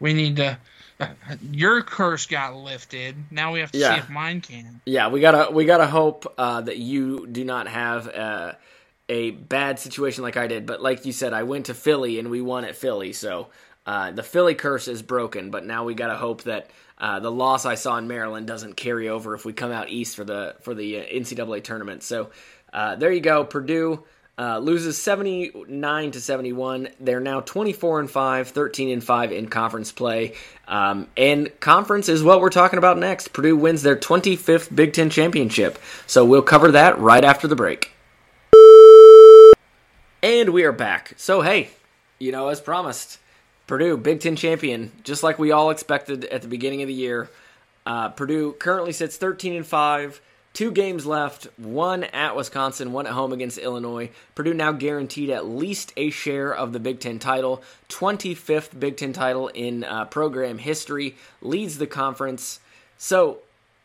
we 0.00 0.14
need 0.14 0.36
to. 0.36 0.58
Your 1.52 1.82
curse 1.82 2.24
got 2.24 2.56
lifted. 2.56 3.14
Now 3.30 3.52
we 3.52 3.60
have 3.60 3.70
to 3.72 3.78
Yeah. 3.78 3.96
see 3.96 4.00
if 4.00 4.08
mine 4.08 4.40
can. 4.40 4.80
Yeah, 4.86 5.08
we 5.08 5.20
gotta 5.20 5.52
we 5.52 5.66
gotta 5.66 5.86
hope 5.86 6.32
uh, 6.38 6.62
that 6.62 6.78
you 6.78 7.26
do 7.26 7.44
not 7.44 7.68
have 7.68 8.08
uh, 8.08 8.52
a 9.08 9.30
bad 9.30 9.78
situation 9.78 10.22
like 10.22 10.36
I 10.36 10.46
did. 10.46 10.66
But 10.66 10.82
like 10.82 11.04
you 11.04 11.12
said, 11.12 11.32
I 11.32 11.44
went 11.44 11.66
to 11.66 11.74
Philly 11.74 12.18
and 12.18 12.30
we 12.30 12.40
won 12.40 12.64
at 12.64 12.76
Philly, 12.76 13.12
so 13.12 13.48
uh, 13.86 14.10
the 14.12 14.22
Philly 14.22 14.54
curse 14.54 14.88
is 14.88 15.02
broken. 15.02 15.50
But 15.50 15.64
now 15.64 15.84
we 15.84 15.94
gotta 15.94 16.16
hope 16.16 16.42
that 16.42 16.70
uh, 16.98 17.20
the 17.20 17.30
loss 17.30 17.64
I 17.64 17.74
saw 17.74 17.98
in 17.98 18.08
Maryland 18.08 18.46
doesn't 18.46 18.76
carry 18.76 19.08
over 19.08 19.34
if 19.34 19.44
we 19.44 19.52
come 19.52 19.72
out 19.72 19.90
east 19.90 20.16
for 20.16 20.24
the 20.24 20.56
for 20.60 20.74
the 20.74 21.00
uh, 21.00 21.04
NCAA 21.04 21.62
tournament. 21.62 22.02
So 22.02 22.30
uh, 22.72 22.96
there 22.96 23.12
you 23.12 23.20
go, 23.20 23.44
Purdue. 23.44 24.04
Uh, 24.38 24.58
loses 24.58 25.00
79 25.00 26.10
to 26.10 26.20
71. 26.20 26.88
They're 27.00 27.20
now 27.20 27.40
24 27.40 28.00
and 28.00 28.10
5, 28.10 28.48
13 28.48 28.90
and 28.90 29.02
5 29.02 29.32
in 29.32 29.48
conference 29.48 29.92
play. 29.92 30.34
Um, 30.68 31.08
and 31.16 31.58
conference 31.58 32.10
is 32.10 32.22
what 32.22 32.42
we're 32.42 32.50
talking 32.50 32.78
about 32.78 32.98
next. 32.98 33.32
Purdue 33.32 33.56
wins 33.56 33.82
their 33.82 33.96
25th 33.96 34.74
Big 34.76 34.92
Ten 34.92 35.08
championship. 35.08 35.78
So 36.06 36.26
we'll 36.26 36.42
cover 36.42 36.72
that 36.72 36.98
right 36.98 37.24
after 37.24 37.48
the 37.48 37.56
break. 37.56 37.95
And 40.22 40.50
we 40.50 40.64
are 40.64 40.72
back. 40.72 41.12
So, 41.18 41.42
hey, 41.42 41.68
you 42.18 42.32
know, 42.32 42.48
as 42.48 42.60
promised, 42.60 43.18
Purdue, 43.66 43.98
Big 43.98 44.20
Ten 44.20 44.34
champion, 44.34 44.90
just 45.04 45.22
like 45.22 45.38
we 45.38 45.52
all 45.52 45.68
expected 45.68 46.24
at 46.26 46.40
the 46.40 46.48
beginning 46.48 46.80
of 46.80 46.88
the 46.88 46.94
year. 46.94 47.28
Uh, 47.84 48.08
Purdue 48.08 48.52
currently 48.54 48.92
sits 48.92 49.18
13 49.18 49.54
and 49.54 49.66
5, 49.66 50.20
two 50.54 50.72
games 50.72 51.04
left, 51.04 51.48
one 51.58 52.04
at 52.04 52.34
Wisconsin, 52.34 52.92
one 52.92 53.06
at 53.06 53.12
home 53.12 53.32
against 53.32 53.58
Illinois. 53.58 54.10
Purdue 54.34 54.54
now 54.54 54.72
guaranteed 54.72 55.28
at 55.28 55.46
least 55.46 55.92
a 55.98 56.08
share 56.08 56.52
of 56.52 56.72
the 56.72 56.80
Big 56.80 56.98
Ten 56.98 57.18
title, 57.18 57.62
25th 57.90 58.80
Big 58.80 58.96
Ten 58.96 59.12
title 59.12 59.48
in 59.48 59.84
uh, 59.84 60.06
program 60.06 60.56
history, 60.56 61.14
leads 61.42 61.76
the 61.76 61.86
conference. 61.86 62.58
So, 62.96 63.40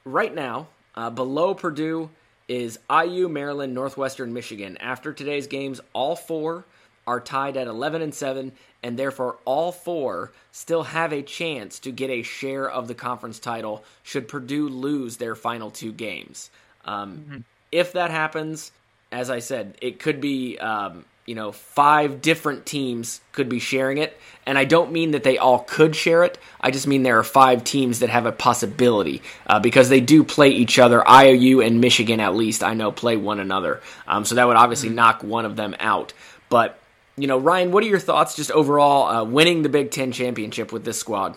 right 0.05 0.33
now, 0.33 0.67
uh, 0.95 1.09
below 1.09 1.53
Purdue 1.53 2.09
is 2.51 2.77
IU, 2.89 3.29
Maryland, 3.29 3.73
Northwestern, 3.73 4.33
Michigan. 4.33 4.75
After 4.81 5.13
today's 5.13 5.47
games, 5.47 5.79
all 5.93 6.17
four 6.17 6.65
are 7.07 7.21
tied 7.21 7.55
at 7.55 7.67
11 7.67 8.01
and 8.01 8.13
7 8.13 8.51
and 8.83 8.99
therefore 8.99 9.37
all 9.45 9.71
four 9.71 10.33
still 10.51 10.83
have 10.83 11.13
a 11.13 11.21
chance 11.21 11.79
to 11.79 11.91
get 11.91 12.09
a 12.09 12.23
share 12.23 12.69
of 12.69 12.89
the 12.89 12.93
conference 12.93 13.39
title 13.39 13.85
should 14.03 14.27
Purdue 14.27 14.67
lose 14.67 15.15
their 15.15 15.33
final 15.33 15.71
two 15.71 15.93
games. 15.93 16.49
Um, 16.83 17.45
If 17.71 17.93
that 17.93 18.11
happens, 18.11 18.73
as 19.13 19.29
I 19.29 19.39
said, 19.39 19.77
it 19.81 19.99
could 19.99 20.19
be 20.19 20.57
um, 20.59 21.05
you 21.25 21.35
know 21.35 21.51
five 21.51 22.21
different 22.21 22.65
teams 22.65 23.21
could 23.31 23.49
be 23.49 23.59
sharing 23.59 23.97
it, 23.97 24.19
and 24.45 24.57
I 24.57 24.65
don't 24.65 24.91
mean 24.91 25.11
that 25.11 25.23
they 25.23 25.37
all 25.37 25.59
could 25.59 25.95
share 25.95 26.23
it. 26.23 26.37
I 26.59 26.71
just 26.71 26.87
mean 26.87 27.03
there 27.03 27.19
are 27.19 27.23
five 27.23 27.63
teams 27.63 27.99
that 27.99 28.09
have 28.09 28.25
a 28.25 28.31
possibility 28.31 29.21
uh, 29.47 29.59
because 29.59 29.89
they 29.89 30.01
do 30.01 30.23
play 30.23 30.49
each 30.49 30.79
other. 30.79 31.07
IOU 31.07 31.61
and 31.61 31.81
Michigan, 31.81 32.19
at 32.19 32.35
least 32.35 32.63
I 32.63 32.73
know, 32.73 32.91
play 32.91 33.17
one 33.17 33.39
another. 33.39 33.81
Um, 34.07 34.25
so 34.25 34.35
that 34.35 34.47
would 34.47 34.57
obviously 34.57 34.89
knock 34.89 35.23
one 35.23 35.45
of 35.45 35.55
them 35.55 35.75
out, 35.79 36.13
but 36.49 36.77
you 37.17 37.27
know, 37.27 37.37
Ryan, 37.37 37.71
what 37.71 37.83
are 37.83 37.87
your 37.87 37.99
thoughts 37.99 38.35
just 38.35 38.51
overall 38.51 39.07
uh, 39.07 39.23
winning 39.23 39.61
the 39.61 39.69
Big 39.69 39.91
Ten 39.91 40.11
championship 40.11 40.71
with 40.71 40.85
this 40.85 40.97
squad? 40.97 41.35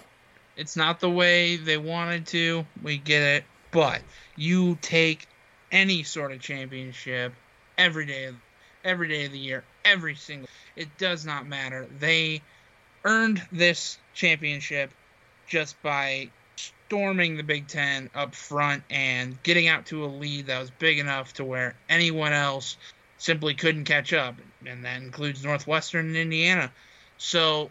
It's 0.57 0.77
not 0.77 1.01
the 1.01 1.11
way 1.11 1.57
they 1.57 1.77
wanted 1.77 2.27
to. 2.29 2.64
We 2.83 2.99
get 2.99 3.23
it. 3.23 3.44
But 3.70 4.03
you 4.37 4.79
take 4.81 5.27
any 5.73 6.05
sort 6.05 6.31
of 6.31 6.40
championship 6.40 7.35
every 7.77 8.07
day 8.07 8.27
of 8.27 8.37
every 8.85 9.09
day 9.09 9.25
of 9.25 9.33
the 9.33 9.38
year, 9.38 9.64
every 9.85 10.14
single 10.14 10.49
it 10.77 10.97
does 10.99 11.25
not 11.25 11.47
matter. 11.47 11.87
They 11.99 12.42
earned 13.05 13.42
this 13.53 13.99
championship 14.14 14.90
just 15.47 15.81
by 15.83 16.31
storming 16.57 17.37
the 17.37 17.42
Big 17.42 17.68
Ten 17.68 18.11
up 18.14 18.35
front 18.35 18.83
and 18.90 19.40
getting 19.42 19.68
out 19.68 19.87
to 19.87 20.05
a 20.05 20.07
lead 20.07 20.47
that 20.47 20.59
was 20.61 20.70
big 20.70 20.99
enough 20.99 21.35
to 21.35 21.44
where 21.44 21.75
anyone 21.88 22.33
else 22.33 22.77
simply 23.18 23.55
couldn't 23.55 23.85
catch 23.85 24.12
up. 24.12 24.37
And 24.66 24.85
that 24.85 25.03
includes 25.03 25.44
Northwestern 25.44 26.07
and 26.07 26.16
Indiana. 26.16 26.73
So 27.18 27.70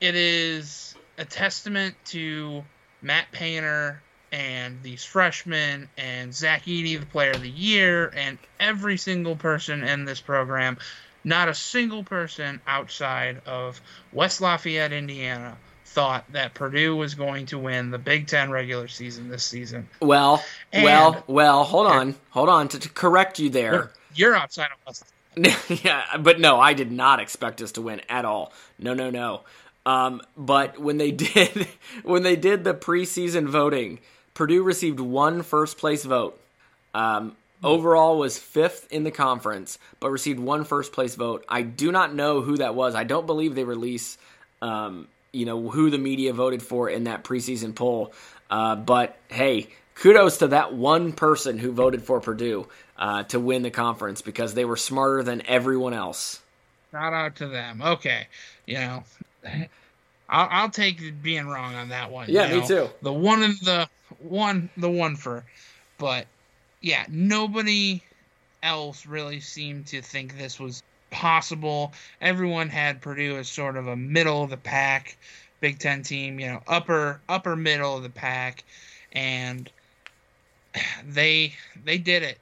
it 0.00 0.14
is 0.14 0.94
a 1.18 1.24
testament 1.24 1.94
to 2.06 2.64
Matt 3.02 3.30
Painter 3.32 4.02
and 4.32 4.82
these 4.82 5.04
freshmen 5.04 5.88
and 5.96 6.34
Zach 6.34 6.64
Edey, 6.64 6.98
the 6.98 7.06
player 7.06 7.30
of 7.30 7.42
the 7.42 7.50
year, 7.50 8.12
and 8.16 8.36
every 8.58 8.96
single 8.96 9.36
person 9.36 9.84
in 9.84 10.04
this 10.04 10.20
program. 10.20 10.76
Not 11.24 11.48
a 11.48 11.54
single 11.54 12.04
person 12.04 12.60
outside 12.66 13.40
of 13.46 13.80
West 14.12 14.40
Lafayette, 14.40 14.92
Indiana, 14.92 15.56
thought 15.86 16.24
that 16.32 16.54
Purdue 16.54 16.94
was 16.96 17.14
going 17.14 17.46
to 17.46 17.58
win 17.58 17.90
the 17.90 17.98
Big 17.98 18.26
Ten 18.26 18.50
regular 18.50 18.88
season 18.88 19.28
this 19.28 19.44
season. 19.44 19.88
Well, 20.00 20.44
And- 20.72 20.84
well, 20.84 21.24
well. 21.26 21.64
Hold 21.64 21.86
on, 21.86 22.14
hold 22.30 22.48
on. 22.48 22.68
To, 22.68 22.78
to 22.78 22.88
correct 22.88 23.38
you 23.38 23.48
there, 23.50 23.90
You're 24.14 24.34
outside 24.34 24.68
of 24.72 24.78
West. 24.86 25.04
yeah, 25.84 26.04
but 26.20 26.38
no, 26.38 26.60
I 26.60 26.74
did 26.74 26.92
not 26.92 27.18
expect 27.20 27.60
us 27.62 27.72
to 27.72 27.82
win 27.82 28.00
at 28.08 28.24
all. 28.24 28.52
No, 28.78 28.94
no, 28.94 29.10
no. 29.10 29.40
Um, 29.86 30.20
but 30.36 30.78
when 30.78 30.98
they 30.98 31.10
did, 31.12 31.66
when 32.02 32.22
they 32.22 32.36
did 32.36 32.64
the 32.64 32.74
preseason 32.74 33.48
voting, 33.48 33.98
Purdue 34.34 34.62
received 34.62 35.00
one 35.00 35.42
first 35.42 35.78
place 35.78 36.04
vote. 36.04 36.40
Um, 36.92 37.36
overall 37.64 38.18
was 38.18 38.38
fifth 38.38 38.92
in 38.92 39.04
the 39.04 39.10
conference, 39.10 39.78
but 40.00 40.10
received 40.10 40.38
one 40.38 40.64
first 40.64 40.92
place 40.92 41.14
vote. 41.14 41.44
I 41.48 41.62
do 41.62 41.90
not 41.90 42.14
know 42.14 42.40
who 42.40 42.58
that 42.58 42.74
was. 42.74 42.94
I 42.94 43.04
don't 43.04 43.26
believe 43.26 43.54
they 43.54 43.64
release, 43.64 44.18
um, 44.62 45.08
you 45.32 45.46
know, 45.46 45.70
who 45.70 45.90
the 45.90 45.98
media 45.98 46.32
voted 46.32 46.62
for 46.62 46.88
in 46.88 47.04
that 47.04 47.24
preseason 47.24 47.74
poll. 47.74 48.12
Uh, 48.50 48.76
but 48.76 49.16
hey, 49.28 49.68
kudos 49.94 50.38
to 50.38 50.48
that 50.48 50.74
one 50.74 51.12
person 51.12 51.58
who 51.58 51.72
voted 51.72 52.02
for 52.02 52.20
Purdue 52.20 52.68
uh, 52.96 53.24
to 53.24 53.40
win 53.40 53.62
the 53.62 53.70
conference 53.70 54.22
because 54.22 54.54
they 54.54 54.64
were 54.64 54.76
smarter 54.76 55.22
than 55.22 55.42
everyone 55.46 55.94
else. 55.94 56.40
Shout 56.92 57.12
out 57.12 57.36
to 57.36 57.48
them. 57.48 57.82
Okay, 57.82 58.28
you 58.66 58.74
know, 58.74 59.04
I'll, 60.28 60.48
I'll 60.50 60.70
take 60.70 61.22
being 61.22 61.46
wrong 61.46 61.74
on 61.74 61.88
that 61.88 62.10
one. 62.10 62.26
Yeah, 62.28 62.52
you 62.52 62.60
me 62.60 62.66
too. 62.66 62.88
The 63.02 63.12
one 63.12 63.42
of 63.42 63.60
the 63.60 63.88
one, 64.20 64.70
the 64.76 64.90
one 64.90 65.16
for, 65.16 65.44
but 65.98 66.26
yeah, 66.84 67.06
nobody 67.08 68.02
else 68.62 69.06
really 69.06 69.40
seemed 69.40 69.86
to 69.86 70.02
think 70.02 70.36
this 70.36 70.60
was 70.60 70.82
possible. 71.10 71.94
Everyone 72.20 72.68
had 72.68 73.00
Purdue 73.00 73.38
as 73.38 73.48
sort 73.48 73.78
of 73.78 73.88
a 73.88 73.96
middle 73.96 74.42
of 74.42 74.50
the 74.50 74.58
pack 74.58 75.16
Big 75.60 75.78
Ten 75.78 76.02
team, 76.02 76.38
you 76.38 76.48
know, 76.48 76.62
upper 76.68 77.22
upper 77.26 77.56
middle 77.56 77.96
of 77.96 78.02
the 78.02 78.10
pack, 78.10 78.64
and 79.12 79.70
they 81.08 81.54
they 81.86 81.96
did 81.96 82.22
it, 82.22 82.38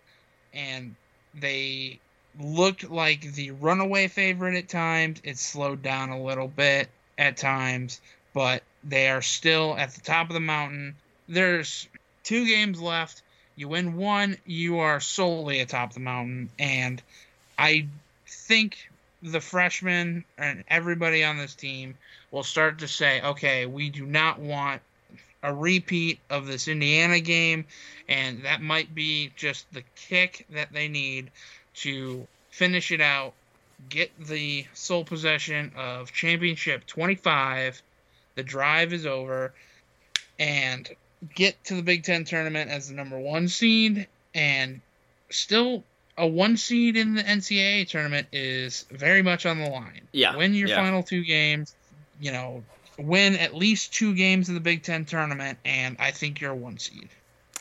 and 0.52 0.96
they 1.34 2.00
looked 2.40 2.90
like 2.90 3.20
the 3.34 3.52
runaway 3.52 4.08
favorite 4.08 4.56
at 4.56 4.68
times. 4.68 5.20
It 5.22 5.38
slowed 5.38 5.82
down 5.82 6.10
a 6.10 6.20
little 6.20 6.48
bit 6.48 6.88
at 7.16 7.36
times, 7.36 8.00
but 8.34 8.64
they 8.82 9.08
are 9.08 9.22
still 9.22 9.76
at 9.76 9.94
the 9.94 10.00
top 10.00 10.30
of 10.30 10.34
the 10.34 10.40
mountain. 10.40 10.96
There's 11.28 11.86
two 12.24 12.44
games 12.44 12.80
left. 12.80 13.22
You 13.62 13.68
win 13.68 13.94
one, 13.94 14.38
you 14.44 14.80
are 14.80 14.98
solely 14.98 15.60
atop 15.60 15.92
the 15.92 16.00
mountain, 16.00 16.50
and 16.58 17.00
I 17.56 17.86
think 18.26 18.90
the 19.22 19.40
freshmen 19.40 20.24
and 20.36 20.64
everybody 20.66 21.22
on 21.22 21.36
this 21.36 21.54
team 21.54 21.94
will 22.32 22.42
start 22.42 22.80
to 22.80 22.88
say, 22.88 23.20
okay, 23.22 23.66
we 23.66 23.88
do 23.88 24.04
not 24.04 24.40
want 24.40 24.82
a 25.44 25.54
repeat 25.54 26.18
of 26.28 26.48
this 26.48 26.66
Indiana 26.66 27.20
game, 27.20 27.64
and 28.08 28.42
that 28.46 28.60
might 28.60 28.96
be 28.96 29.30
just 29.36 29.72
the 29.72 29.84
kick 29.94 30.44
that 30.50 30.72
they 30.72 30.88
need 30.88 31.30
to 31.74 32.26
finish 32.50 32.90
it 32.90 33.00
out, 33.00 33.32
get 33.88 34.10
the 34.18 34.66
sole 34.74 35.04
possession 35.04 35.70
of 35.76 36.12
championship 36.12 36.84
25. 36.88 37.80
The 38.34 38.42
drive 38.42 38.92
is 38.92 39.06
over, 39.06 39.54
and 40.36 40.90
get 41.34 41.62
to 41.64 41.74
the 41.74 41.82
Big 41.82 42.04
Ten 42.04 42.24
tournament 42.24 42.70
as 42.70 42.88
the 42.88 42.94
number 42.94 43.18
one 43.18 43.48
seed, 43.48 44.06
and 44.34 44.80
still 45.30 45.84
a 46.18 46.26
one 46.26 46.56
seed 46.56 46.96
in 46.96 47.14
the 47.14 47.22
NCAA 47.22 47.88
tournament 47.88 48.28
is 48.32 48.84
very 48.90 49.22
much 49.22 49.46
on 49.46 49.58
the 49.58 49.68
line. 49.68 50.02
Yeah, 50.12 50.36
Win 50.36 50.54
your 50.54 50.68
yeah. 50.68 50.76
final 50.76 51.02
two 51.02 51.24
games, 51.24 51.74
you 52.20 52.32
know, 52.32 52.62
win 52.98 53.36
at 53.36 53.54
least 53.54 53.94
two 53.94 54.14
games 54.14 54.48
in 54.48 54.54
the 54.54 54.60
Big 54.60 54.82
Ten 54.82 55.04
tournament, 55.04 55.58
and 55.64 55.96
I 55.98 56.10
think 56.10 56.40
you're 56.40 56.52
a 56.52 56.56
one 56.56 56.78
seed. 56.78 57.08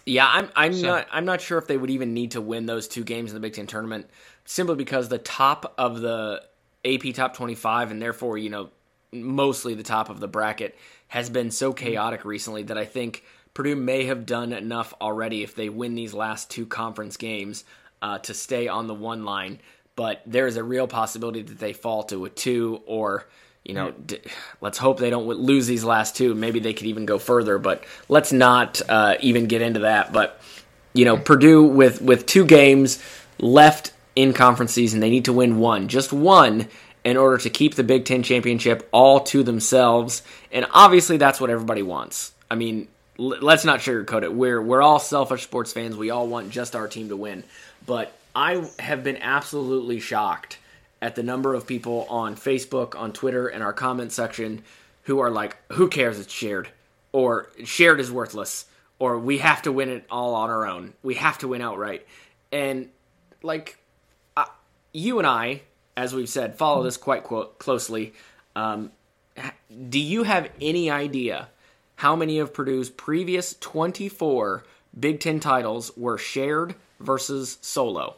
Yeah, 0.05 0.27
I'm 0.27 0.49
I'm 0.55 0.73
So- 0.73 0.87
not 0.87 1.07
I'm 1.11 1.25
not 1.25 1.41
sure 1.41 1.57
if 1.57 1.67
they 1.67 1.77
would 1.77 1.89
even 1.91 2.13
need 2.13 2.31
to 2.31 2.41
win 2.41 2.65
those 2.65 2.87
two 2.87 3.03
games 3.03 3.29
in 3.31 3.35
the 3.35 3.39
Big 3.39 3.53
Ten 3.53 3.67
tournament 3.67 4.09
simply 4.45 4.75
because 4.75 5.09
the 5.09 5.19
top 5.19 5.73
of 5.77 6.01
the 6.01 6.41
AP 6.83 7.13
top 7.13 7.35
25 7.35 7.91
and 7.91 8.01
therefore 8.01 8.39
you 8.39 8.49
know 8.49 8.71
mostly 9.11 9.75
the 9.75 9.83
top 9.83 10.09
of 10.09 10.19
the 10.19 10.27
bracket 10.27 10.75
has 11.09 11.29
been 11.29 11.51
so 11.51 11.71
chaotic 11.71 12.25
recently 12.25 12.63
that 12.63 12.77
I 12.77 12.85
think 12.85 13.23
Purdue 13.53 13.75
may 13.75 14.05
have 14.05 14.25
done 14.25 14.53
enough 14.53 14.93
already 15.01 15.43
if 15.43 15.55
they 15.55 15.69
win 15.69 15.95
these 15.95 16.13
last 16.13 16.49
two 16.49 16.65
conference 16.65 17.17
games 17.17 17.63
uh, 18.01 18.17
to 18.19 18.33
stay 18.33 18.67
on 18.67 18.87
the 18.87 18.93
one 18.93 19.25
line. 19.25 19.59
But 19.95 20.21
there 20.25 20.47
is 20.47 20.57
a 20.57 20.63
real 20.63 20.87
possibility 20.87 21.41
that 21.41 21.59
they 21.59 21.73
fall 21.73 22.03
to 22.03 22.25
a 22.25 22.29
two 22.29 22.81
or 22.85 23.27
you 23.63 23.75
know, 23.75 23.91
d- 23.91 24.19
let's 24.59 24.77
hope 24.79 24.99
they 24.99 25.11
don't 25.11 25.27
lose 25.27 25.67
these 25.67 25.83
last 25.83 26.15
two. 26.15 26.33
Maybe 26.33 26.59
they 26.59 26.73
could 26.73 26.87
even 26.87 27.05
go 27.05 27.19
further, 27.19 27.59
but 27.59 27.83
let's 28.09 28.31
not 28.31 28.81
uh, 28.89 29.17
even 29.19 29.45
get 29.45 29.61
into 29.61 29.81
that. 29.81 30.11
But 30.11 30.41
you 30.93 31.05
know, 31.05 31.17
Purdue 31.17 31.63
with 31.63 32.01
with 32.01 32.25
two 32.25 32.45
games 32.45 33.01
left 33.37 33.93
in 34.15 34.33
conference 34.33 34.73
season, 34.73 34.99
they 34.99 35.09
need 35.09 35.25
to 35.25 35.33
win 35.33 35.59
one, 35.59 35.87
just 35.87 36.11
one, 36.11 36.67
in 37.03 37.17
order 37.17 37.37
to 37.37 37.49
keep 37.49 37.75
the 37.75 37.83
Big 37.83 38.05
Ten 38.05 38.23
championship 38.23 38.87
all 38.91 39.19
to 39.21 39.43
themselves. 39.43 40.23
And 40.51 40.65
obviously, 40.71 41.17
that's 41.17 41.39
what 41.39 41.49
everybody 41.49 41.83
wants. 41.83 42.33
I 42.49 42.55
mean, 42.55 42.87
let's 43.21 43.65
not 43.65 43.79
sugarcoat 43.79 44.23
it. 44.23 44.33
We're 44.33 44.61
we're 44.61 44.81
all 44.81 44.99
selfish 44.99 45.43
sports 45.43 45.71
fans. 45.71 45.95
We 45.95 46.09
all 46.09 46.27
want 46.27 46.49
just 46.49 46.75
our 46.75 46.87
team 46.87 47.09
to 47.09 47.15
win. 47.15 47.43
But 47.85 48.13
I 48.35 48.67
have 48.79 49.03
been 49.03 49.17
absolutely 49.17 49.99
shocked 49.99 50.57
at 51.01 51.15
the 51.15 51.23
number 51.23 51.53
of 51.53 51.67
people 51.67 52.05
on 52.09 52.35
Facebook, 52.35 52.95
on 52.95 53.13
Twitter, 53.13 53.47
and 53.47 53.63
our 53.63 53.73
comment 53.73 54.11
section 54.11 54.63
who 55.03 55.19
are 55.19 55.29
like, 55.29 55.57
"Who 55.73 55.87
cares? 55.87 56.19
It's 56.19 56.33
shared," 56.33 56.69
or 57.11 57.49
"Shared 57.63 57.99
is 57.99 58.11
worthless," 58.11 58.65
or 58.97 59.19
"We 59.19 59.37
have 59.39 59.61
to 59.63 59.71
win 59.71 59.89
it 59.89 60.05
all 60.09 60.33
on 60.33 60.49
our 60.49 60.65
own. 60.65 60.93
We 61.03 61.15
have 61.15 61.37
to 61.39 61.47
win 61.47 61.61
outright." 61.61 62.05
And 62.51 62.89
like, 63.43 63.77
you 64.93 65.19
and 65.19 65.27
I, 65.27 65.61
as 65.95 66.13
we've 66.13 66.29
said, 66.29 66.57
follow 66.57 66.83
this 66.83 66.97
quite 66.97 67.23
closely. 67.23 68.13
Um, 68.55 68.91
do 69.89 69.99
you 69.99 70.23
have 70.23 70.49
any 70.59 70.91
idea 70.91 71.47
how 72.01 72.15
many 72.15 72.39
of 72.39 72.51
Purdue's 72.51 72.89
previous 72.89 73.55
24 73.59 74.63
Big 74.99 75.19
Ten 75.19 75.39
titles 75.39 75.95
were 75.95 76.17
shared 76.17 76.73
versus 76.99 77.59
solo? 77.61 78.15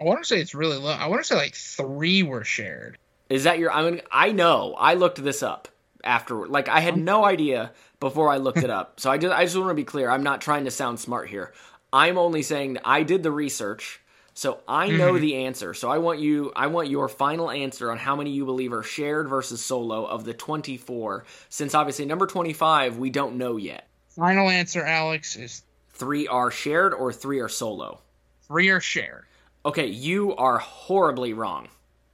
I 0.00 0.04
want 0.04 0.20
to 0.20 0.24
say 0.24 0.40
it's 0.40 0.54
really 0.54 0.78
low. 0.78 0.92
I 0.92 1.08
want 1.08 1.20
to 1.20 1.26
say 1.26 1.34
like 1.34 1.54
three 1.54 2.22
were 2.22 2.42
shared. 2.42 2.96
Is 3.28 3.44
that 3.44 3.58
your? 3.58 3.70
I 3.70 3.82
mean, 3.82 4.00
I 4.10 4.32
know. 4.32 4.74
I 4.78 4.94
looked 4.94 5.22
this 5.22 5.42
up 5.42 5.68
afterward. 6.02 6.48
Like 6.48 6.70
I 6.70 6.80
had 6.80 6.96
no 6.96 7.26
idea 7.26 7.72
before 8.00 8.30
I 8.30 8.38
looked 8.38 8.62
it 8.62 8.70
up. 8.70 8.98
So 8.98 9.10
I 9.10 9.18
just 9.18 9.36
I 9.36 9.44
just 9.44 9.58
want 9.58 9.68
to 9.68 9.74
be 9.74 9.84
clear. 9.84 10.08
I'm 10.08 10.22
not 10.22 10.40
trying 10.40 10.64
to 10.64 10.70
sound 10.70 10.98
smart 10.98 11.28
here. 11.28 11.52
I'm 11.92 12.16
only 12.16 12.40
saying 12.40 12.74
that 12.74 12.88
I 12.88 13.02
did 13.02 13.22
the 13.22 13.30
research, 13.30 14.00
so 14.38 14.60
I 14.68 14.86
know 14.86 15.14
mm-hmm. 15.14 15.20
the 15.20 15.46
answer. 15.46 15.74
So 15.74 15.90
I 15.90 15.98
want 15.98 16.20
you. 16.20 16.52
I 16.54 16.68
want 16.68 16.88
your 16.88 17.08
final 17.08 17.50
answer 17.50 17.90
on 17.90 17.98
how 17.98 18.14
many 18.14 18.30
you 18.30 18.44
believe 18.44 18.72
are 18.72 18.84
shared 18.84 19.28
versus 19.28 19.60
solo 19.60 20.04
of 20.04 20.22
the 20.22 20.32
24. 20.32 21.24
Since 21.48 21.74
obviously 21.74 22.04
number 22.04 22.24
25 22.24 22.98
we 22.98 23.10
don't 23.10 23.36
know 23.36 23.56
yet. 23.56 23.88
Final 24.10 24.48
answer, 24.48 24.84
Alex, 24.84 25.34
is 25.34 25.64
Three 25.90 26.28
are 26.28 26.52
shared 26.52 26.94
or 26.94 27.12
three 27.12 27.40
are 27.40 27.48
solo. 27.48 28.00
three 28.46 28.68
are 28.68 28.80
shared. 28.80 29.24
Okay, 29.66 29.88
you 29.88 30.36
are 30.36 30.58
horribly 30.58 31.32
wrong. 31.32 31.66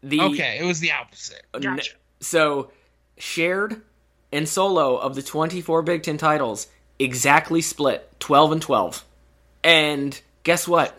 The 0.02 0.22
Okay, 0.22 0.56
it 0.58 0.64
was 0.64 0.80
the 0.80 0.92
opposite. 0.92 1.42
N- 1.52 1.78
So, 2.20 2.70
shared 3.18 3.82
and 4.32 4.48
solo 4.48 4.96
of 4.96 5.14
the 5.14 5.22
24 5.22 5.82
Big 5.82 6.02
Ten 6.02 6.16
titles 6.16 6.68
exactly 6.98 7.60
split 7.60 8.08
12 8.18 8.52
and 8.52 8.62
12. 8.62 9.04
And 9.62 10.18
guess 10.42 10.66
what? 10.66 10.98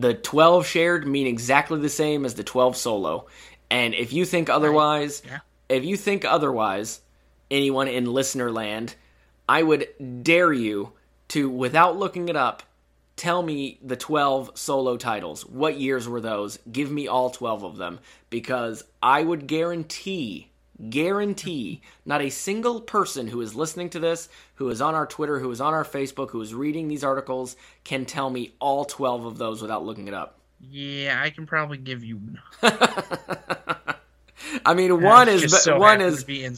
The 0.00 0.14
12 0.14 0.66
shared 0.66 1.06
mean 1.06 1.26
exactly 1.26 1.78
the 1.78 1.88
same 1.90 2.24
as 2.24 2.34
the 2.34 2.44
12 2.44 2.76
solo. 2.76 3.26
And 3.70 3.94
if 3.94 4.12
you 4.12 4.24
think 4.24 4.48
otherwise, 4.48 5.22
Yeah. 5.26 5.40
if 5.68 5.84
you 5.84 5.96
think 5.96 6.24
otherwise, 6.24 7.00
anyone 7.50 7.86
in 7.86 8.10
listener 8.12 8.50
land, 8.50 8.94
I 9.48 9.62
would 9.62 9.88
dare 10.22 10.52
you 10.52 10.92
to, 11.28 11.50
without 11.50 11.98
looking 11.98 12.28
it 12.28 12.36
up, 12.36 12.62
tell 13.16 13.42
me 13.42 13.78
the 13.82 13.96
12 13.96 14.52
solo 14.54 14.96
titles. 14.96 15.44
What 15.44 15.78
years 15.78 16.08
were 16.08 16.20
those? 16.22 16.58
Give 16.72 16.90
me 16.90 17.06
all 17.06 17.28
12 17.28 17.62
of 17.62 17.76
them. 17.76 17.98
Because 18.30 18.82
I 19.02 19.22
would 19.22 19.46
guarantee, 19.46 20.49
guarantee, 20.88 21.82
not 22.04 22.22
a 22.22 22.30
single 22.30 22.80
person 22.80 23.26
who 23.28 23.40
is 23.40 23.54
listening 23.54 23.90
to 23.90 23.98
this, 23.98 24.28
who 24.54 24.68
is 24.70 24.80
on 24.80 24.94
our 24.94 25.06
Twitter, 25.06 25.38
who 25.40 25.50
is 25.50 25.60
on 25.60 25.74
our 25.74 25.84
Facebook, 25.84 26.30
who 26.30 26.40
is 26.40 26.54
reading 26.54 26.88
these 26.88 27.04
articles, 27.04 27.56
can 27.84 28.06
tell 28.06 28.30
me 28.30 28.54
all 28.60 28.84
12 28.84 29.24
of 29.26 29.38
those 29.38 29.60
without 29.60 29.84
looking 29.84 30.08
it 30.08 30.14
up. 30.14 30.38
Yeah, 30.60 31.20
I 31.22 31.30
can 31.30 31.46
probably 31.46 31.78
give 31.78 32.04
you. 32.04 32.20
I 34.64 34.74
mean, 34.74 35.02
one 35.02 35.28
is 35.28 35.42
be- 35.42 35.48
so 35.48 35.78
one 35.78 36.00
is 36.00 36.24
in 36.24 36.56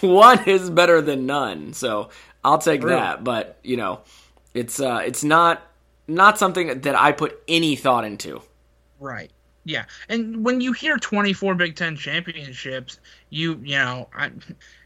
one 0.00 0.44
is 0.48 0.70
better 0.70 1.00
than 1.00 1.26
none. 1.26 1.72
So 1.72 2.10
I'll 2.44 2.58
take 2.58 2.80
True. 2.82 2.90
that. 2.90 3.24
But 3.24 3.58
you 3.62 3.76
know, 3.76 4.00
it's 4.54 4.80
uh, 4.80 5.02
it's 5.04 5.24
not 5.24 5.62
not 6.06 6.38
something 6.38 6.80
that 6.82 6.94
I 6.94 7.12
put 7.12 7.40
any 7.48 7.76
thought 7.76 8.04
into. 8.04 8.42
right. 9.00 9.30
Yeah, 9.68 9.84
and 10.08 10.44
when 10.44 10.62
you 10.62 10.72
hear 10.72 10.96
24 10.96 11.54
Big 11.54 11.76
Ten 11.76 11.94
championships, 11.94 12.98
you 13.28 13.60
you 13.62 13.76
know, 13.76 14.08
I, 14.14 14.30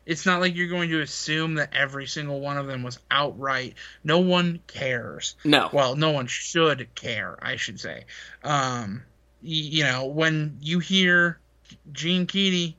it's 0.04 0.26
not 0.26 0.40
like 0.40 0.56
you're 0.56 0.66
going 0.66 0.90
to 0.90 1.00
assume 1.00 1.54
that 1.54 1.72
every 1.72 2.06
single 2.06 2.40
one 2.40 2.58
of 2.58 2.66
them 2.66 2.82
was 2.82 2.98
outright. 3.08 3.74
No 4.02 4.18
one 4.18 4.58
cares. 4.66 5.36
No, 5.44 5.70
well 5.72 5.94
no 5.94 6.10
one 6.10 6.26
should 6.26 6.92
care 6.96 7.38
i 7.42 7.54
should 7.54 7.78
say 7.78 8.04
um 8.42 9.02
y- 9.40 9.50
you 9.50 9.84
know 9.84 10.06
when 10.06 10.58
you 10.60 10.80
hear 10.80 11.38
gene 11.92 12.26
keady 12.26 12.74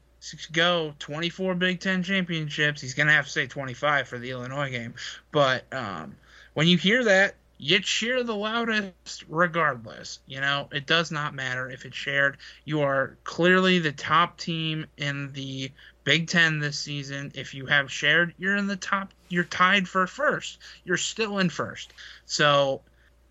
go 0.52 0.94
24 1.00 1.56
big 1.56 1.80
10 1.80 2.04
championships 2.04 2.82
he's 2.82 2.94
gonna 2.94 3.12
have 3.14 3.26
to 3.26 3.32
say 3.32 3.48
25 3.48 4.08
for 4.08 4.18
the 4.20 4.32
illinois 4.32 4.70
game 4.70 4.94
but 5.32 5.72
um 5.74 6.16
when 6.54 6.68
you 6.68 6.78
hear 6.78 7.06
that 7.06 7.36
you 7.64 7.80
cheer 7.80 8.24
the 8.24 8.36
loudest 8.36 9.24
regardless. 9.30 10.20
You 10.28 10.42
know, 10.42 10.68
it 10.74 10.86
does 10.86 11.12
not 11.12 11.34
matter 11.34 11.70
if 11.70 11.86
it's 11.86 11.96
shared. 11.96 12.38
You 12.66 12.82
are 12.82 13.18
clearly 13.24 13.80
the 13.80 13.94
top 13.94 14.38
team 14.38 14.86
in 14.98 15.32
the 15.32 15.72
Big 16.04 16.28
Ten 16.28 16.60
this 16.60 16.78
season. 16.78 17.32
If 17.36 17.54
you 17.54 17.66
have 17.68 17.90
shared, 17.90 18.34
you're 18.38 18.58
in 18.58 18.68
the 18.68 18.76
top. 18.76 19.14
You're 19.30 19.46
tied 19.46 19.88
for 19.88 20.06
first. 20.08 20.60
You're 20.84 20.98
still 20.98 21.40
in 21.40 21.50
first. 21.50 21.94
So, 22.26 22.82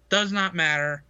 does 0.09 0.33
not 0.33 0.55
matter. 0.55 1.03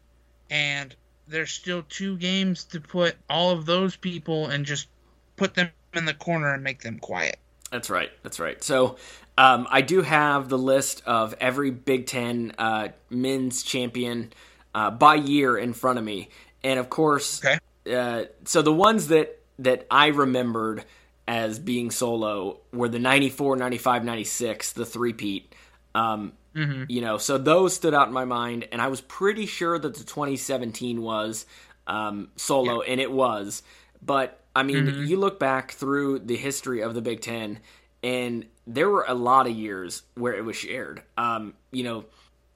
And 0.51 0.93
there's 1.29 1.53
still 1.53 1.85
two 1.89 2.17
games 2.17 2.65
to 2.65 2.81
put 2.81 3.15
all 3.31 3.51
of 3.51 3.67
those 3.67 3.95
people 3.95 4.47
and 4.47 4.67
just 4.67 4.89
put 5.37 5.55
them 5.55 5.71
in 5.95 6.07
the 6.07 6.15
corner 6.15 6.53
and 6.53 6.65
make 6.65 6.83
them 6.83 6.99
quiet. 6.99 7.39
That's 7.71 7.89
right. 7.89 8.11
That's 8.25 8.41
right. 8.41 8.63
So 8.63 8.97
um, 9.38 9.66
I 9.71 9.81
do 9.81 10.03
have 10.03 10.49
the 10.49 10.59
list 10.59 11.03
of 11.07 11.35
every 11.40 11.71
Big 11.71 12.07
Ten 12.07 12.53
uh, 12.59 12.88
men's 13.11 13.62
champion 13.62 14.33
uh, 14.75 14.90
by 14.90 15.14
year 15.14 15.57
in 15.57 15.73
front 15.73 15.99
of 15.99 16.05
me, 16.05 16.29
and 16.62 16.79
of 16.79 16.90
course, 16.90 17.45
okay. 17.45 17.59
uh, 17.95 18.27
so 18.45 18.62
the 18.62 18.73
ones 18.73 19.09
that 19.09 19.38
that 19.59 19.87
I 19.90 20.09
remembered 20.09 20.85
as 21.27 21.59
being 21.59 21.90
solo 21.90 22.59
were 22.73 22.88
the 22.88 22.99
94, 22.99 23.57
95, 23.57 24.05
96, 24.05 24.73
the 24.73 24.85
three-peat. 24.85 25.55
Um, 25.95 26.33
mm-hmm. 26.55 26.85
You 26.88 27.01
know, 27.01 27.18
so 27.18 27.38
those 27.38 27.75
stood 27.75 27.95
out 27.95 28.09
in 28.09 28.12
my 28.12 28.25
mind, 28.25 28.68
and 28.73 28.83
I 28.83 28.88
was 28.88 29.01
pretty 29.01 29.47
sure 29.47 29.79
that 29.79 29.95
the 29.95 30.05
2017 30.05 31.01
was 31.01 31.47
um, 31.87 32.31
solo, 32.37 32.83
yeah. 32.83 32.92
and 32.92 33.01
it 33.01 33.12
was. 33.12 33.62
But 34.03 34.40
I 34.55 34.62
mean, 34.62 34.87
mm-hmm. 34.87 35.05
you 35.05 35.16
look 35.16 35.38
back 35.38 35.73
through 35.73 36.21
the 36.21 36.37
history 36.37 36.83
of 36.83 36.95
the 36.95 37.03
Big 37.03 37.21
Ten, 37.21 37.61
and 38.03 38.47
there 38.67 38.88
were 38.88 39.05
a 39.07 39.15
lot 39.15 39.47
of 39.47 39.53
years 39.57 40.03
where 40.15 40.35
it 40.35 40.45
was 40.45 40.57
shared. 40.57 41.03
Um, 41.17 41.55
you 41.71 41.85
know, 41.85 42.05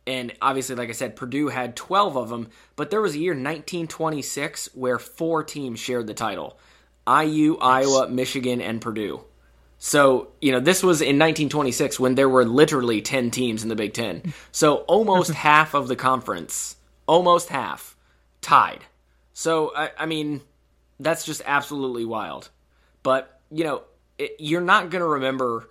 and 0.07 0.33
obviously, 0.41 0.77
like 0.77 0.89
I 0.89 0.93
said, 0.93 1.17
Purdue 1.17 1.49
had 1.49 1.75
12 1.75 2.17
of 2.17 2.29
them, 2.29 2.49
but 2.77 2.91
there 2.91 3.01
was 3.01 3.15
a 3.15 3.19
year 3.19 3.33
1926 3.33 4.71
where 4.75 4.99
four 4.99 5.43
teams 5.43 5.81
shared 5.81 6.07
the 6.07 6.15
title 6.15 6.59
IU. 7.09 7.57
Iowa, 7.59 8.09
Michigan, 8.09 8.61
and 8.61 8.81
Purdue. 8.81 9.23
So, 9.79 10.29
you 10.41 10.53
know, 10.53 10.61
this 10.61 10.83
was 10.83 11.01
in 11.01 11.19
1926 11.19 12.01
when 12.01 12.15
there 12.15 12.29
were 12.29 12.45
literally 12.45 13.03
10 13.03 13.31
teams 13.31 13.63
in 13.63 13.69
the 13.69 13.77
Big 13.77 13.93
Ten. 13.93 14.33
So, 14.51 14.79
almost 14.79 15.31
half 15.33 15.75
of 15.75 15.89
the 15.89 15.97
conference, 15.97 16.77
almost 17.07 17.51
half, 17.51 17.97
tied. 18.41 18.81
So, 19.33 19.73
I, 19.77 19.91
I 19.99 20.07
mean, 20.07 20.41
that's 20.99 21.25
just 21.25 21.43
absolutely 21.45 22.05
wild. 22.05 22.49
But, 23.03 23.41
you 23.51 23.65
know, 23.65 23.83
it, 24.19 24.37
you're 24.39 24.61
not 24.61 24.91
going 24.91 25.01
to 25.01 25.09
remember 25.09 25.69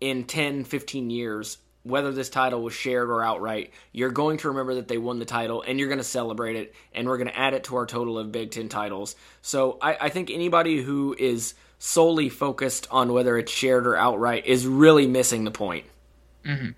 in 0.00 0.24
10, 0.24 0.64
15 0.64 1.10
years 1.10 1.58
whether 1.82 2.12
this 2.12 2.30
title 2.30 2.62
was 2.62 2.72
shared 2.72 3.10
or 3.10 3.22
outright. 3.22 3.72
You're 3.92 4.10
going 4.10 4.38
to 4.38 4.48
remember 4.48 4.76
that 4.76 4.88
they 4.88 4.98
won 4.98 5.18
the 5.18 5.24
title 5.24 5.62
and 5.62 5.78
you're 5.78 5.88
going 5.88 5.98
to 5.98 6.04
celebrate 6.04 6.56
it, 6.56 6.74
and 6.92 7.06
we're 7.06 7.18
going 7.18 7.28
to 7.28 7.38
add 7.38 7.54
it 7.54 7.64
to 7.64 7.76
our 7.76 7.86
total 7.86 8.18
of 8.18 8.32
Big 8.32 8.50
Ten 8.50 8.68
titles. 8.68 9.16
So 9.42 9.78
I, 9.80 9.96
I 10.02 10.08
think 10.08 10.30
anybody 10.30 10.82
who 10.82 11.14
is 11.18 11.54
solely 11.78 12.30
focused 12.30 12.88
on 12.90 13.12
whether 13.12 13.36
it's 13.36 13.52
shared 13.52 13.86
or 13.86 13.96
outright 13.96 14.46
is 14.46 14.66
really 14.66 15.06
missing 15.06 15.44
the 15.44 15.50
point. 15.50 15.84
Mm-hmm. 16.44 16.70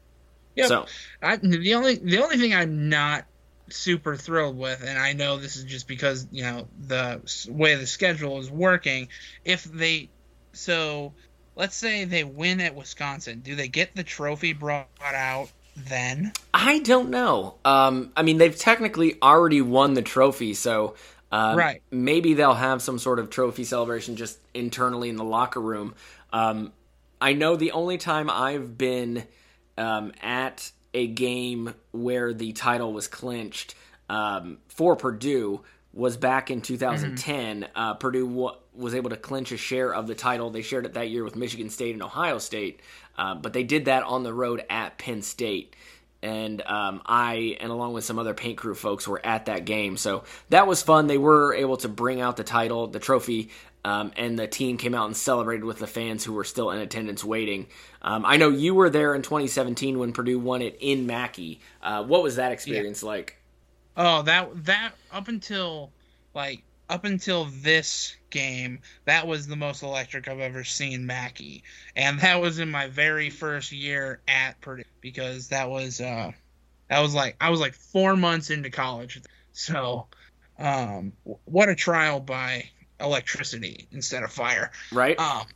Yeah. 0.57 0.67
So 0.67 0.87
I, 1.23 1.37
the 1.37 1.75
only 1.75 1.97
the 1.97 2.23
only 2.23 2.39
thing 2.39 2.55
I'm 2.55 2.89
not 2.89 3.27
super 3.69 4.17
thrilled 4.17 4.59
with, 4.59 4.83
and 4.83 4.99
I 4.99 5.13
know 5.13 5.37
this 5.37 5.57
is 5.57 5.65
just 5.65 5.87
because 5.87 6.27
you 6.33 6.43
know 6.43 6.67
the 6.81 7.21
way 7.49 7.75
the 7.77 7.87
schedule 7.87 8.39
is 8.39 8.51
working. 8.51 9.09
If 9.45 9.65
they 9.65 10.09
so 10.57 11.13
let's 11.55 11.77
say 11.77 12.05
they 12.05 12.25
win 12.25 12.61
at 12.61 12.75
Wisconsin, 12.75 13.41
do 13.41 13.55
they 13.55 13.69
get 13.69 13.95
the 13.95 14.05
trophy 14.05 14.53
brought 14.53 14.89
out 15.03 15.51
then? 15.77 16.33
I 16.55 16.79
don't 16.81 17.11
know. 17.11 17.55
Um, 17.65 18.13
I 18.17 18.23
mean, 18.23 18.39
they've 18.39 18.57
technically 18.57 19.21
already 19.21 19.63
won 19.63 19.95
the 19.95 20.03
trophy, 20.03 20.55
so 20.55 20.95
uh, 21.31 21.55
right. 21.57 21.83
maybe 21.91 22.35
they'll 22.35 22.55
have 22.55 22.83
some 22.83 22.99
sort 22.99 23.19
of 23.19 23.31
trophy 23.31 23.65
celebration 23.65 24.17
just 24.17 24.39
internally 24.55 25.09
in 25.09 25.17
the 25.17 25.25
locker 25.25 25.61
room. 25.61 25.95
Um, 26.33 26.73
I 27.21 27.33
know 27.33 27.57
the 27.57 27.73
only 27.73 27.99
time 27.99 28.31
I've 28.31 28.77
been 28.77 29.25
um, 29.79 30.13
at 30.23 30.71
a 30.95 31.07
game 31.07 31.75
where 31.93 32.33
the 32.33 32.53
title 32.53 32.93
was 32.93 33.09
clinched 33.09 33.75
um, 34.09 34.59
for 34.69 34.97
Purdue 34.97 35.63
was 35.93 36.17
back 36.17 36.51
in 36.51 36.61
2010. 36.61 37.61
Mm-hmm. 37.63 37.71
Uh, 37.75 37.95
Purdue 37.95 38.29
w- 38.29 38.57
was 38.77 38.95
able 38.95 39.11
to 39.11 39.17
clinch 39.17 39.53
a 39.53 39.57
share 39.57 39.95
of 39.95 40.07
the 40.07 40.15
title. 40.15 40.51
They 40.51 40.63
shared 40.63 40.87
it 40.87 40.95
that 40.95 41.11
year 41.11 41.25
with 41.25 41.37
Michigan 41.37 41.71
State 41.71 41.95
and 41.95 42.03
Ohio 42.03 42.39
State, 42.39 42.81
uh, 43.19 43.35
but 43.35 43.53
they 43.53 43.65
did 43.65 43.87
that 43.87 44.03
on 44.03 44.23
the 44.23 44.33
road 44.33 44.65
at 44.69 44.99
Penn 44.99 45.23
State. 45.23 45.75
And 46.23 46.63
um, 46.63 47.03
I, 47.07 47.57
and 47.61 47.71
along 47.71 47.93
with 47.93 48.05
some 48.05 48.19
other 48.19 48.35
paint 48.35 48.59
crew 48.59 48.75
folks, 48.75 49.07
were 49.07 49.25
at 49.25 49.47
that 49.47 49.65
game. 49.65 49.97
So 49.97 50.25
that 50.49 50.67
was 50.67 50.83
fun. 50.83 51.07
They 51.07 51.19
were 51.19 51.55
able 51.55 51.77
to 51.79 51.89
bring 51.89 52.21
out 52.21 52.37
the 52.37 52.45
title, 52.45 52.87
the 52.87 52.99
trophy, 52.99 53.51
um, 53.87 54.13
and 54.17 54.37
the 54.37 54.49
team 54.49 54.79
came 54.79 54.95
out 54.95 55.07
and 55.07 55.17
celebrated 55.17 55.65
with 55.65 55.79
the 55.79 55.87
fans 55.87 56.25
who 56.25 56.33
were 56.33 56.43
still 56.43 56.73
in 56.73 56.81
attendance 56.81 57.23
waiting. 57.23 57.69
Um, 58.03 58.25
I 58.27 58.37
know 58.37 58.49
you 58.49 58.75
were 58.75 58.91
there 58.91 59.15
in 59.15 59.23
2017 59.23 59.99
when 59.99 60.13
Purdue 60.13 60.41
won 60.41 60.61
it 60.61 60.77
in 60.81 61.07
Mackey. 61.07 61.61
Uh, 61.81 62.03
what 62.03 62.25
was 62.25 62.35
that 62.37 62.51
experience 62.51 63.05
yeah. 63.05 63.09
like? 63.09 63.37
Oh, 63.97 64.23
that 64.23 64.65
that 64.65 64.93
up 65.13 65.29
until 65.29 65.93
like 66.35 66.63
up 66.89 67.05
until 67.05 67.47
this 67.47 68.17
game, 68.31 68.81
that 69.05 69.27
was 69.27 69.47
the 69.47 69.57
most 69.57 69.83
electric 69.83 70.29
I've 70.29 70.41
ever 70.41 70.65
seen 70.65 71.07
Mackey, 71.07 71.65
and 71.95 72.21
that 72.21 72.41
was 72.41 72.59
in 72.59 72.71
my 72.71 72.89
very 72.89 73.31
first 73.31 73.73
year 73.73 74.21
at 74.29 74.61
Purdue 74.61 74.85
because 75.01 75.49
that 75.49 75.69
was 75.71 76.01
uh 76.01 76.33
that 76.89 77.01
was 77.01 77.15
like 77.15 77.37
I 77.41 77.51
was 77.51 77.61
like 77.61 77.75
four 77.75 78.17
months 78.17 78.51
into 78.51 78.71
college, 78.71 79.21
so 79.53 80.07
um 80.59 81.13
what 81.45 81.69
a 81.69 81.75
trial 81.75 82.21
by 82.21 82.71
electricity 83.01 83.89
instead 83.93 84.23
of 84.23 84.33
fire, 84.33 84.71
right? 84.93 85.19
Um, 85.19 85.47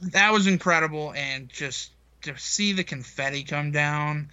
that 0.00 0.32
was 0.32 0.46
incredible, 0.46 1.12
and 1.14 1.48
just 1.48 1.92
to 2.22 2.36
see 2.36 2.72
the 2.72 2.84
confetti 2.84 3.44
come 3.44 3.70
down 3.70 4.30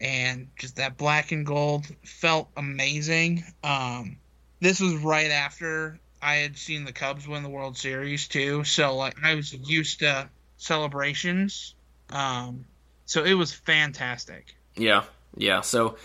and 0.00 0.48
just 0.56 0.76
that 0.76 0.96
black 0.96 1.32
and 1.32 1.46
gold 1.46 1.86
felt 2.04 2.48
amazing. 2.56 3.44
Um, 3.62 4.18
this 4.60 4.80
was 4.80 4.94
right 4.94 5.30
after 5.30 5.98
I 6.22 6.36
had 6.36 6.56
seen 6.56 6.84
the 6.84 6.92
Cubs 6.92 7.28
win 7.28 7.42
the 7.42 7.48
World 7.48 7.76
Series 7.76 8.28
too, 8.28 8.64
so 8.64 8.96
like 8.96 9.16
I 9.22 9.34
was 9.34 9.52
used 9.52 10.00
to 10.00 10.28
celebrations. 10.56 11.74
Um, 12.10 12.64
so 13.04 13.24
it 13.24 13.34
was 13.34 13.52
fantastic. 13.52 14.54
Yeah, 14.76 15.04
yeah. 15.36 15.60
So, 15.60 15.96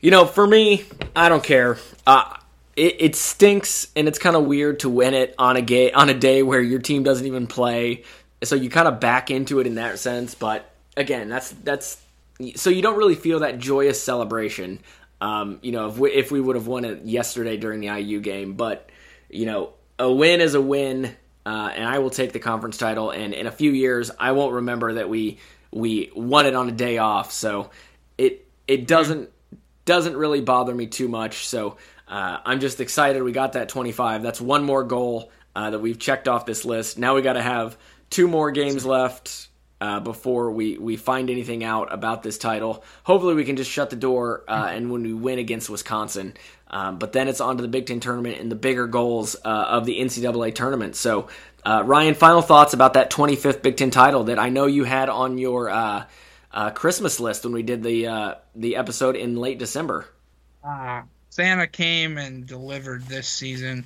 you 0.00 0.10
know, 0.10 0.26
for 0.26 0.46
me, 0.46 0.84
I 1.14 1.28
don't 1.28 1.42
care. 1.42 1.78
Uh, 2.06 2.36
it, 2.76 2.96
it 3.00 3.16
stinks, 3.16 3.88
and 3.94 4.08
it's 4.08 4.18
kind 4.18 4.36
of 4.36 4.44
weird 4.44 4.80
to 4.80 4.88
win 4.88 5.14
it 5.14 5.34
on 5.38 5.56
a 5.56 5.62
ga- 5.62 5.92
on 5.92 6.08
a 6.08 6.14
day 6.14 6.42
where 6.42 6.60
your 6.60 6.80
team 6.80 7.02
doesn't 7.02 7.26
even 7.26 7.46
play. 7.46 8.04
So 8.44 8.56
you 8.56 8.70
kind 8.70 8.88
of 8.88 9.00
back 9.00 9.30
into 9.30 9.60
it 9.60 9.66
in 9.66 9.76
that 9.76 9.98
sense. 9.98 10.34
But 10.34 10.70
again, 10.96 11.28
that's 11.28 11.50
that's 11.50 12.00
so 12.56 12.70
you 12.70 12.82
don't 12.82 12.96
really 12.96 13.14
feel 13.14 13.40
that 13.40 13.58
joyous 13.58 14.02
celebration. 14.02 14.80
Um, 15.22 15.60
you 15.62 15.70
know, 15.70 15.86
if 15.86 15.98
we, 15.98 16.10
if 16.10 16.32
we 16.32 16.40
would 16.40 16.56
have 16.56 16.66
won 16.66 16.84
it 16.84 17.04
yesterday 17.04 17.56
during 17.56 17.80
the 17.80 17.86
IU 17.86 18.18
game, 18.20 18.54
but 18.54 18.90
you 19.30 19.46
know, 19.46 19.72
a 19.96 20.12
win 20.12 20.40
is 20.40 20.54
a 20.54 20.60
win, 20.60 21.14
uh, 21.46 21.70
and 21.76 21.84
I 21.84 22.00
will 22.00 22.10
take 22.10 22.32
the 22.32 22.40
conference 22.40 22.76
title. 22.76 23.10
And 23.10 23.32
in 23.32 23.46
a 23.46 23.52
few 23.52 23.70
years, 23.70 24.10
I 24.18 24.32
won't 24.32 24.54
remember 24.54 24.94
that 24.94 25.08
we 25.08 25.38
we 25.70 26.10
won 26.16 26.46
it 26.46 26.56
on 26.56 26.68
a 26.68 26.72
day 26.72 26.98
off. 26.98 27.30
So 27.30 27.70
it 28.18 28.48
it 28.66 28.88
doesn't 28.88 29.30
doesn't 29.84 30.16
really 30.16 30.40
bother 30.40 30.74
me 30.74 30.88
too 30.88 31.06
much. 31.06 31.46
So 31.46 31.76
uh, 32.08 32.38
I'm 32.44 32.58
just 32.58 32.80
excited 32.80 33.22
we 33.22 33.30
got 33.30 33.52
that 33.52 33.68
25. 33.68 34.24
That's 34.24 34.40
one 34.40 34.64
more 34.64 34.82
goal 34.82 35.30
uh, 35.54 35.70
that 35.70 35.78
we've 35.78 36.00
checked 36.00 36.26
off 36.26 36.46
this 36.46 36.64
list. 36.64 36.98
Now 36.98 37.14
we 37.14 37.22
got 37.22 37.34
to 37.34 37.42
have 37.42 37.78
two 38.10 38.26
more 38.26 38.50
games 38.50 38.84
left 38.84 39.46
uh, 39.82 39.98
before 39.98 40.52
we, 40.52 40.78
we 40.78 40.96
find 40.96 41.28
anything 41.28 41.64
out 41.64 41.92
about 41.92 42.22
this 42.22 42.38
title. 42.38 42.84
Hopefully, 43.02 43.34
we 43.34 43.42
can 43.42 43.56
just 43.56 43.68
shut 43.68 43.90
the 43.90 43.96
door 43.96 44.44
uh, 44.46 44.70
and 44.70 44.92
when 44.92 45.02
we 45.02 45.12
win 45.12 45.40
against 45.40 45.68
Wisconsin. 45.68 46.34
Um, 46.68 46.98
but 47.00 47.12
then 47.12 47.26
it's 47.26 47.40
on 47.40 47.56
to 47.56 47.62
the 47.62 47.68
Big 47.68 47.86
Ten 47.86 47.98
tournament 47.98 48.38
and 48.38 48.48
the 48.48 48.54
bigger 48.54 48.86
goals 48.86 49.34
uh, 49.44 49.48
of 49.48 49.84
the 49.84 49.98
NCAA 49.98 50.54
tournament. 50.54 50.94
So, 50.94 51.26
uh, 51.66 51.82
Ryan, 51.84 52.14
final 52.14 52.42
thoughts 52.42 52.74
about 52.74 52.94
that 52.94 53.10
25th 53.10 53.60
Big 53.60 53.76
Ten 53.76 53.90
title 53.90 54.22
that 54.24 54.38
I 54.38 54.50
know 54.50 54.66
you 54.66 54.84
had 54.84 55.08
on 55.08 55.36
your 55.36 55.68
uh, 55.68 56.04
uh, 56.52 56.70
Christmas 56.70 57.18
list 57.18 57.42
when 57.42 57.52
we 57.52 57.64
did 57.64 57.82
the 57.82 58.36
the 58.54 58.76
episode 58.76 59.16
in 59.16 59.34
late 59.34 59.58
December. 59.58 60.06
Santa 61.30 61.66
came 61.66 62.18
and 62.18 62.46
delivered 62.46 63.02
this 63.06 63.26
season. 63.26 63.84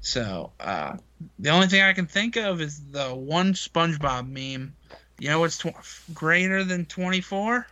So 0.00 0.50
the 0.58 1.50
only 1.50 1.68
thing 1.68 1.82
I 1.82 1.92
can 1.92 2.06
think 2.06 2.34
of 2.34 2.60
is 2.60 2.80
the 2.90 3.14
one 3.14 3.52
SpongeBob 3.52 4.28
meme 4.28 4.74
you 5.18 5.28
know 5.28 5.40
what's 5.40 5.58
tw- 5.58 5.68
greater 6.14 6.64
than 6.64 6.86
24? 6.86 7.66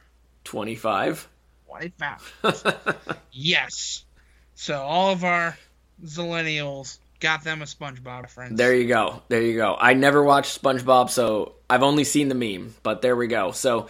25. 0.45 1.29
25. 1.67 3.17
yes. 3.33 4.05
So 4.55 4.81
all 4.81 5.13
of 5.13 5.25
our 5.25 5.57
Zillennials 6.05 6.99
got 7.21 7.45
them 7.45 7.63
a 7.63 7.65
SpongeBob 7.65 8.23
reference. 8.23 8.57
There 8.57 8.75
you 8.75 8.87
go. 8.87 9.23
There 9.29 9.43
you 9.43 9.57
go. 9.57 9.77
I 9.79 9.95
never 9.95 10.23
watched 10.23 10.61
SpongeBob, 10.61 11.11
so 11.11 11.55
I've 11.69 11.83
only 11.83 12.05
seen 12.05 12.29
the 12.29 12.35
meme, 12.35 12.75
but 12.83 13.03
there 13.03 13.17
we 13.17 13.27
go. 13.27 13.53
So 13.53 13.89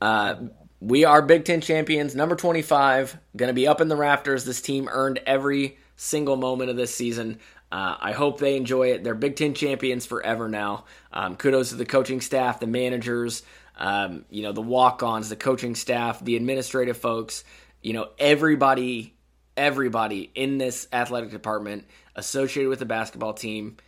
uh, 0.00 0.36
we 0.80 1.04
are 1.04 1.22
Big 1.22 1.44
Ten 1.44 1.60
champions, 1.60 2.14
number 2.14 2.36
25, 2.36 3.18
going 3.36 3.48
to 3.48 3.54
be 3.54 3.66
up 3.66 3.80
in 3.80 3.88
the 3.88 3.96
rafters. 3.96 4.44
This 4.44 4.60
team 4.60 4.88
earned 4.90 5.20
every 5.26 5.78
single 5.96 6.36
moment 6.36 6.70
of 6.70 6.76
this 6.76 6.94
season. 6.94 7.38
Uh, 7.74 7.96
I 8.00 8.12
hope 8.12 8.38
they 8.38 8.56
enjoy 8.56 8.92
it. 8.92 9.02
They're 9.02 9.16
Big 9.16 9.34
Ten 9.34 9.52
champions 9.52 10.06
forever 10.06 10.48
now. 10.48 10.84
Um, 11.12 11.34
kudos 11.34 11.70
to 11.70 11.74
the 11.74 11.84
coaching 11.84 12.20
staff, 12.20 12.60
the 12.60 12.68
managers, 12.68 13.42
um, 13.76 14.24
you 14.30 14.44
know, 14.44 14.52
the 14.52 14.62
walk-ons, 14.62 15.28
the 15.28 15.34
coaching 15.34 15.74
staff, 15.74 16.24
the 16.24 16.36
administrative 16.36 16.96
folks. 16.96 17.42
You 17.82 17.94
know, 17.94 18.10
everybody, 18.16 19.16
everybody 19.56 20.30
in 20.36 20.58
this 20.58 20.86
athletic 20.92 21.32
department 21.32 21.86
associated 22.14 22.68
with 22.68 22.78
the 22.78 22.86
basketball 22.86 23.34
team 23.34 23.78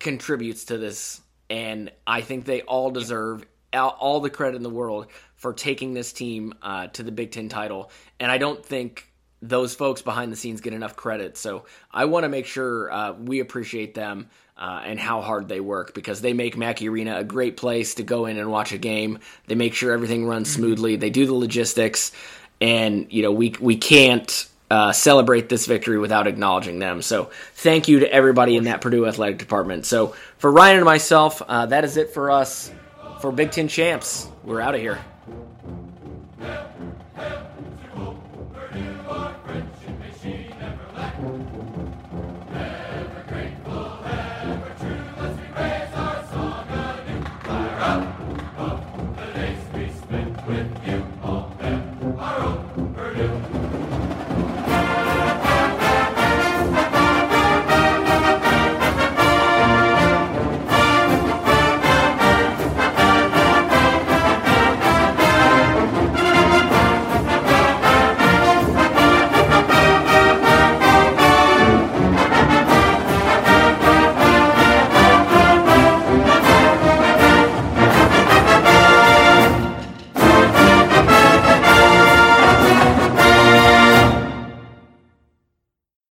contributes 0.00 0.64
to 0.64 0.76
this, 0.76 1.20
and 1.48 1.92
I 2.04 2.22
think 2.22 2.46
they 2.46 2.62
all 2.62 2.90
deserve 2.90 3.44
all 3.72 4.18
the 4.18 4.30
credit 4.30 4.56
in 4.56 4.64
the 4.64 4.70
world 4.70 5.06
for 5.36 5.52
taking 5.52 5.94
this 5.94 6.12
team 6.12 6.52
uh, 6.62 6.88
to 6.88 7.04
the 7.04 7.12
Big 7.12 7.30
Ten 7.30 7.48
title. 7.48 7.92
And 8.18 8.32
I 8.32 8.38
don't 8.38 8.66
think 8.66 9.08
those 9.42 9.74
folks 9.74 10.02
behind 10.02 10.32
the 10.32 10.36
scenes 10.36 10.60
get 10.60 10.72
enough 10.72 10.96
credit. 10.96 11.36
So 11.36 11.66
I 11.92 12.06
want 12.06 12.24
to 12.24 12.28
make 12.28 12.46
sure 12.46 12.90
uh, 12.90 13.12
we 13.12 13.40
appreciate 13.40 13.94
them 13.94 14.28
uh, 14.56 14.82
and 14.84 14.98
how 14.98 15.20
hard 15.20 15.48
they 15.48 15.60
work 15.60 15.94
because 15.94 16.20
they 16.20 16.32
make 16.32 16.56
Mackey 16.56 16.88
Arena 16.88 17.18
a 17.18 17.24
great 17.24 17.56
place 17.56 17.94
to 17.94 18.02
go 18.02 18.26
in 18.26 18.38
and 18.38 18.50
watch 18.50 18.72
a 18.72 18.78
game. 18.78 19.18
They 19.46 19.54
make 19.54 19.74
sure 19.74 19.92
everything 19.92 20.26
runs 20.26 20.48
mm-hmm. 20.48 20.62
smoothly. 20.62 20.96
They 20.96 21.10
do 21.10 21.26
the 21.26 21.34
logistics, 21.34 22.12
and 22.60 23.06
you 23.10 23.22
know 23.22 23.32
we 23.32 23.54
we 23.60 23.76
can't. 23.76 24.48
Uh, 24.68 24.90
celebrate 24.90 25.48
this 25.48 25.64
victory 25.66 25.96
without 25.96 26.26
acknowledging 26.26 26.80
them. 26.80 27.00
So, 27.00 27.30
thank 27.54 27.86
you 27.86 28.00
to 28.00 28.12
everybody 28.12 28.56
in 28.56 28.64
that 28.64 28.80
Purdue 28.80 29.06
athletic 29.06 29.38
department. 29.38 29.86
So, 29.86 30.16
for 30.38 30.50
Ryan 30.50 30.78
and 30.78 30.84
myself, 30.84 31.40
uh, 31.40 31.66
that 31.66 31.84
is 31.84 31.96
it 31.96 32.12
for 32.12 32.32
us 32.32 32.72
for 33.20 33.30
Big 33.30 33.52
Ten 33.52 33.68
champs. 33.68 34.26
We're 34.42 34.60
out 34.60 34.74
of 34.74 34.80
here. 34.80 34.98